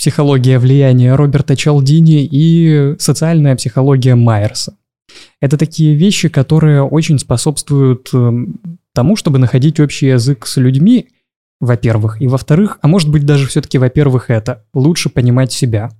[0.00, 4.78] «Психология влияния» Роберта Чалдини и «Социальная психология» Майерса.
[5.42, 8.58] Это такие вещи, которые очень способствуют эм,
[8.94, 11.10] тому, чтобы находить общий язык с людьми,
[11.60, 15.90] во-первых, и во-вторых, а может быть даже все-таки, во-первых, это лучше понимать себя.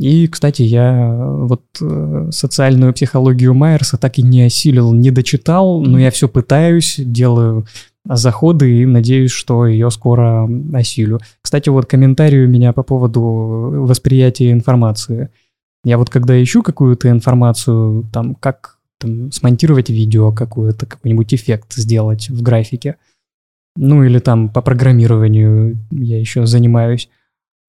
[0.00, 6.00] И, кстати, я вот э, социальную психологию Майерса так и не осилил, не дочитал, но
[6.00, 7.66] я все пытаюсь, делаю
[8.04, 11.20] заходы и надеюсь, что ее скоро осилю.
[11.42, 15.30] Кстати, вот комментарий у меня по поводу восприятия информации.
[15.84, 22.28] Я вот когда ищу какую-то информацию, там, как там, смонтировать видео какое-то, какой-нибудь эффект сделать
[22.28, 22.96] в графике,
[23.76, 27.08] ну или там по программированию я еще занимаюсь,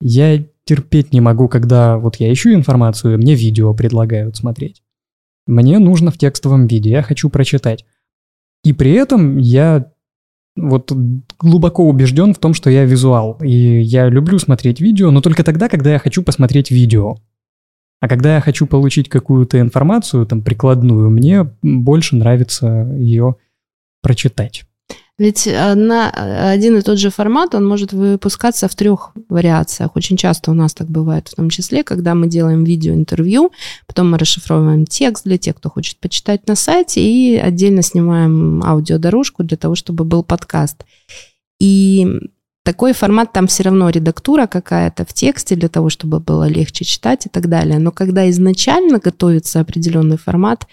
[0.02, 4.82] я терпеть не могу, когда вот я ищу информацию, мне видео предлагают смотреть.
[5.48, 7.86] Мне нужно в текстовом виде, я хочу прочитать.
[8.64, 9.91] И при этом я
[10.56, 10.92] вот
[11.40, 13.38] глубоко убежден в том, что я визуал.
[13.42, 17.18] И я люблю смотреть видео, но только тогда, когда я хочу посмотреть видео.
[18.00, 23.36] А когда я хочу получить какую-то информацию, там, прикладную, мне больше нравится ее
[24.02, 24.66] прочитать.
[25.18, 26.10] Ведь на
[26.52, 29.92] один и тот же формат, он может выпускаться в трех вариациях.
[29.96, 33.52] Очень часто у нас так бывает, в том числе, когда мы делаем видеоинтервью,
[33.86, 39.44] потом мы расшифровываем текст для тех, кто хочет почитать на сайте, и отдельно снимаем аудиодорожку
[39.44, 40.86] для того, чтобы был подкаст.
[41.60, 42.08] И
[42.64, 47.28] такой формат, там все равно редактура какая-то в тексте для того, чтобы было легче читать
[47.28, 47.78] и так далее.
[47.78, 50.66] Но когда изначально готовится определенный формат,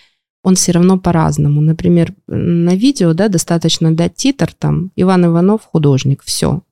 [0.49, 1.61] он все равно по-разному.
[1.61, 6.63] Например, на видео да, достаточно дать титр, там, Иван Иванов, художник, все.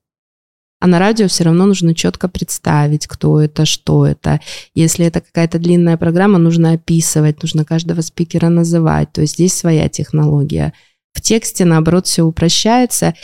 [0.80, 4.40] А на радио все равно нужно четко представить, кто это, что это.
[4.74, 9.12] Если это какая-то длинная программа, нужно описывать, нужно каждого спикера называть.
[9.12, 10.72] То есть здесь своя технология.
[11.12, 13.14] В тексте, наоборот, все упрощается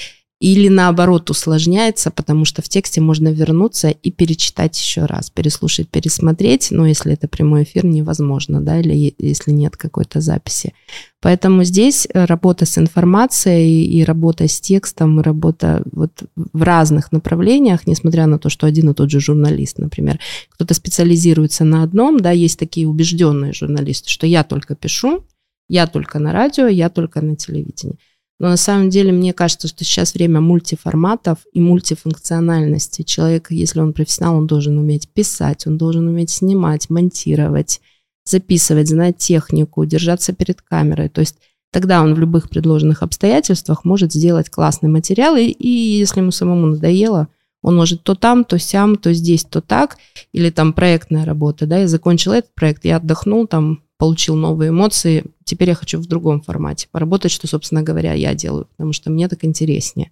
[0.43, 6.73] или наоборот усложняется, потому что в тексте можно вернуться и перечитать еще раз, переслушать, пересмотреть,
[6.73, 10.75] но если это прямой эфир, невозможно, да, или если нет какой-то записи.
[11.21, 17.87] Поэтому здесь работа с информацией и работа с текстом, и работа вот в разных направлениях,
[17.87, 20.19] несмотря на то, что один и тот же журналист, например,
[20.49, 25.25] кто-то специализируется на одном, да, есть такие убежденные журналисты, что я только пишу,
[25.69, 28.01] я только на радио, я только на телевидении.
[28.43, 33.03] Но на самом деле мне кажется, что сейчас время мультиформатов и мультифункциональности.
[33.03, 37.81] Человек, если он профессионал, он должен уметь писать, он должен уметь снимать, монтировать,
[38.25, 41.09] записывать, знать технику, держаться перед камерой.
[41.09, 41.37] То есть
[41.71, 46.67] тогда он в любых предложенных обстоятельствах может сделать классный материал, и, и если ему самому
[46.67, 47.29] надоело,
[47.63, 49.99] он может то там, то сям, то здесь, то так,
[50.33, 55.27] или там проектная работа, да, я закончил этот проект, я отдохнул, там получил новые эмоции,
[55.45, 59.29] теперь я хочу в другом формате поработать, что, собственно говоря, я делаю, потому что мне
[59.29, 60.11] так интереснее.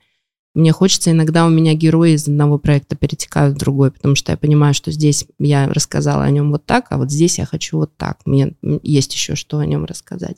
[0.55, 4.39] Мне хочется, иногда у меня герои из одного проекта перетекают в другой, потому что я
[4.39, 7.91] понимаю, что здесь я рассказала о нем вот так, а вот здесь я хочу вот
[7.97, 8.21] так.
[8.27, 10.37] Мне есть еще что о нем рассказать.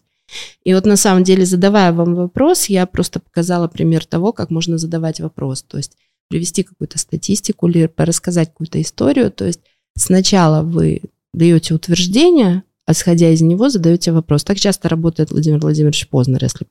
[0.64, 4.78] И вот на самом деле, задавая вам вопрос, я просто показала пример того, как можно
[4.78, 5.62] задавать вопрос.
[5.62, 5.98] То есть
[6.30, 9.30] привести какую-то статистику рассказать какую-то историю.
[9.30, 9.60] То есть
[9.94, 11.02] сначала вы
[11.34, 14.44] даете утверждение, исходя из него задаете вопрос.
[14.44, 16.66] Так часто работает Владимир Владимирович Познер, если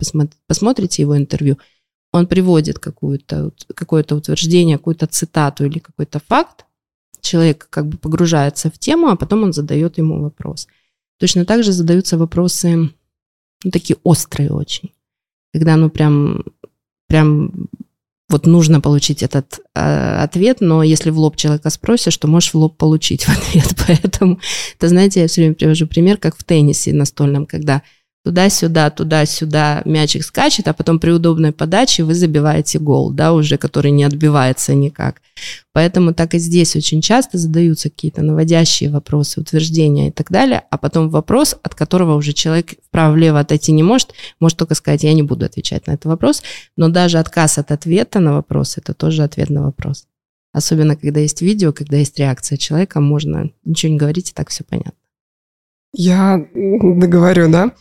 [0.48, 1.58] посмотрите его интервью.
[2.12, 6.66] Он приводит какое-то какое утверждение, какую-то цитату или какой-то факт,
[7.22, 10.68] человек как бы погружается в тему, а потом он задает ему вопрос.
[11.20, 12.92] Точно так же задаются вопросы,
[13.64, 14.92] ну, такие острые очень,
[15.54, 16.44] когда ну прям,
[17.08, 17.70] прям
[18.32, 22.58] вот нужно получить этот э, ответ, но если в лоб человека спросишь, то можешь в
[22.58, 23.76] лоб получить в ответ.
[23.88, 24.40] Поэтому,
[24.78, 27.82] это, знаете, я все время привожу пример, как в теннисе настольном, когда
[28.24, 33.92] туда-сюда, туда-сюда мячик скачет, а потом при удобной подаче вы забиваете гол, да, уже который
[33.92, 35.22] не отбивается никак.
[35.74, 40.78] Поэтому так и здесь очень часто задаются какие-то наводящие вопросы, утверждения и так далее, а
[40.78, 45.24] потом вопрос, от которого уже человек вправо-влево отойти не может, может только сказать, я не
[45.24, 46.44] буду отвечать на этот вопрос,
[46.78, 50.06] но даже отказ от ответа на вопрос– это тоже ответ на вопрос.
[50.54, 54.64] Особенно, когда есть видео, когда есть реакция человека, можно ничего не говорить, и так все
[54.66, 54.92] понятно.
[55.94, 57.72] Я договорю, да?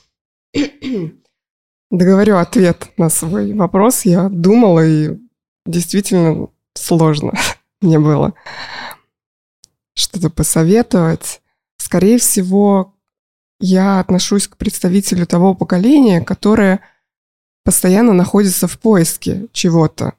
[1.90, 4.05] Договорю ответ на свой вопрос.
[4.05, 5.18] Я думала, и
[5.66, 7.32] действительно сложно.
[7.80, 8.34] мне было
[9.94, 11.42] что-то посоветовать.
[11.78, 12.94] Скорее всего,
[13.59, 16.80] я отношусь к представителю того поколения, которое
[17.64, 20.14] постоянно находится в поиске чего-то.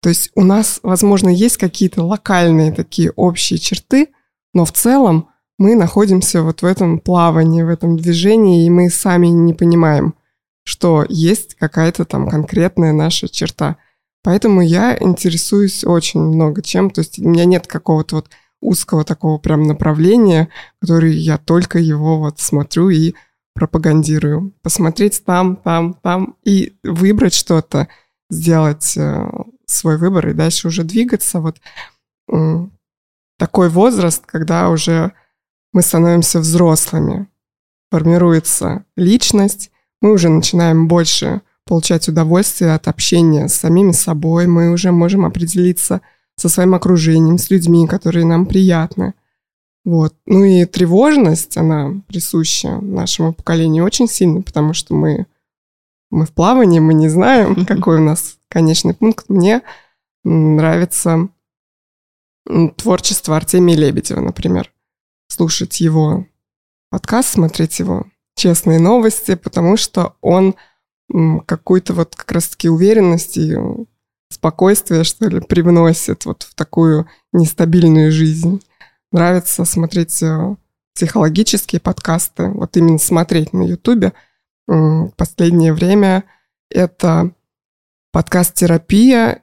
[0.00, 4.12] То есть у нас, возможно, есть какие-то локальные такие общие черты,
[4.52, 9.28] но в целом мы находимся вот в этом плавании, в этом движении, и мы сами
[9.28, 10.14] не понимаем,
[10.64, 13.76] что есть какая-то там конкретная наша черта.
[14.22, 16.90] Поэтому я интересуюсь очень много чем.
[16.90, 18.30] То есть у меня нет какого-то вот
[18.60, 20.48] узкого такого прям направления,
[20.80, 23.14] который я только его вот смотрю и
[23.54, 24.54] пропагандирую.
[24.62, 27.88] Посмотреть там, там, там и выбрать что-то,
[28.30, 29.30] сделать э,
[29.66, 31.40] свой выбор и дальше уже двигаться.
[31.40, 31.60] Вот
[33.38, 35.12] такой возраст, когда уже
[35.74, 37.26] мы становимся взрослыми,
[37.90, 39.70] формируется личность,
[40.00, 46.00] мы уже начинаем больше получать удовольствие от общения с самими собой, мы уже можем определиться
[46.36, 49.14] со своим окружением, с людьми, которые нам приятны.
[49.84, 50.14] Вот.
[50.26, 55.26] Ну и тревожность, она присуща нашему поколению очень сильно, потому что мы,
[56.10, 59.28] мы в плавании, мы не знаем, какой у нас конечный пункт.
[59.28, 59.62] Мне
[60.22, 61.28] нравится
[62.76, 64.70] творчество Артемия Лебедева, например.
[65.28, 66.26] Слушать его
[66.90, 68.06] подкаст, смотреть его
[68.36, 70.54] честные новости, потому что он
[71.46, 73.56] какую-то вот как раз-таки уверенность и
[74.30, 78.62] спокойствие, что ли, привносит вот в такую нестабильную жизнь.
[79.12, 80.56] Нравится смотреть э,
[80.94, 84.12] психологические подкасты, вот именно смотреть на Ютубе.
[85.16, 86.24] Последнее время
[86.70, 87.32] это
[88.12, 89.42] подкаст «Терапия»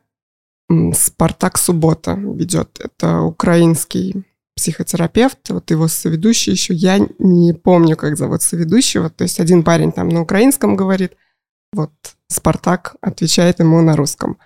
[0.93, 2.79] Спартак Суббота ведет.
[2.79, 4.25] Это украинский
[4.55, 9.91] психотерапевт, вот его соведущий еще, я не помню, как зовут соведущего, то есть один парень
[9.91, 11.13] там на украинском говорит,
[11.73, 11.91] вот
[12.27, 14.37] Спартак отвечает ему на русском.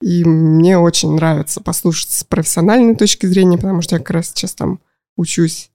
[0.00, 4.54] И мне очень нравится послушать с профессиональной точки зрения, потому что я как раз сейчас
[4.54, 4.80] там
[5.16, 5.70] учусь.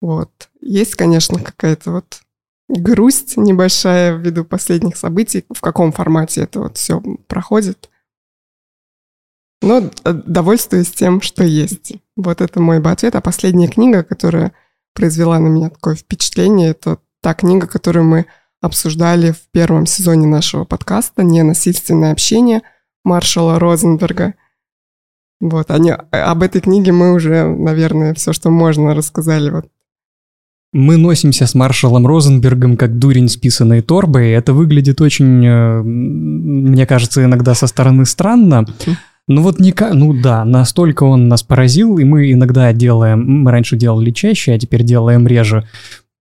[0.00, 0.48] Вот.
[0.60, 2.20] Есть, конечно, какая-то вот
[2.68, 7.90] грусть небольшая ввиду последних событий, в каком формате это вот все проходит.
[9.62, 11.94] Но довольствуюсь тем, что есть.
[12.16, 13.14] Вот это мой бы ответ.
[13.14, 14.52] А последняя книга, которая
[14.94, 18.26] произвела на меня такое впечатление, это та книга, которую мы
[18.60, 22.62] обсуждали в первом сезоне нашего подкаста «Ненасильственное общение»
[23.04, 24.34] Маршала Розенберга.
[25.40, 29.50] Вот, они, об этой книге мы уже, наверное, все, что можно, рассказали.
[29.50, 29.66] Вот.
[30.72, 34.30] Мы носимся с Маршалом Розенбергом как дурень с писаной торбой.
[34.30, 38.66] Это выглядит очень, э, мне кажется, иногда со стороны странно.
[39.28, 43.76] Ну вот не ну да, настолько он нас поразил, и мы иногда делаем, мы раньше
[43.76, 45.66] делали чаще, а теперь делаем реже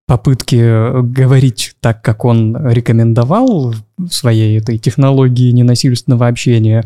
[0.08, 6.84] попытки э, говорить так, как он рекомендовал в своей этой технологии ненасильственного общения.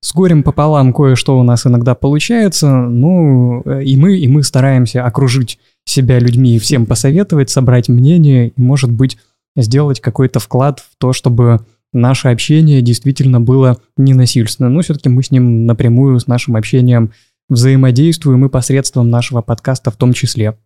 [0.00, 5.04] С горем пополам кое-что у нас иногда получается, ну э, и мы, и мы стараемся
[5.04, 9.18] окружить себя людьми, всем посоветовать, собрать мнение и, может быть,
[9.56, 11.60] сделать какой-то вклад в то, чтобы
[11.94, 14.68] наше общение действительно было ненасильственно.
[14.68, 17.12] Но все-таки мы с ним напрямую, с нашим общением
[17.48, 20.56] взаимодействуем и посредством нашего подкаста в том числе.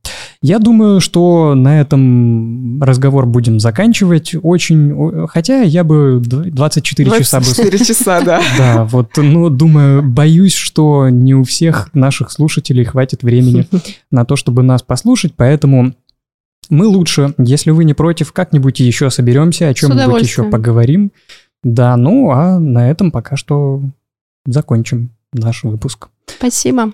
[0.40, 4.36] Я думаю, что на этом разговор будем заканчивать.
[4.40, 7.44] Очень, хотя я бы 24, 24 часа бы...
[7.44, 8.42] 24 часа, да.
[8.56, 13.66] Да, вот, ну, думаю, боюсь, что не у всех наших слушателей хватит времени
[14.12, 15.94] на то, чтобы нас послушать, поэтому
[16.70, 21.12] мы лучше, если вы не против, как-нибудь еще соберемся, о чем-нибудь еще поговорим.
[21.62, 23.82] Да, ну а на этом пока что
[24.46, 26.08] закончим наш выпуск.
[26.26, 26.92] Спасибо.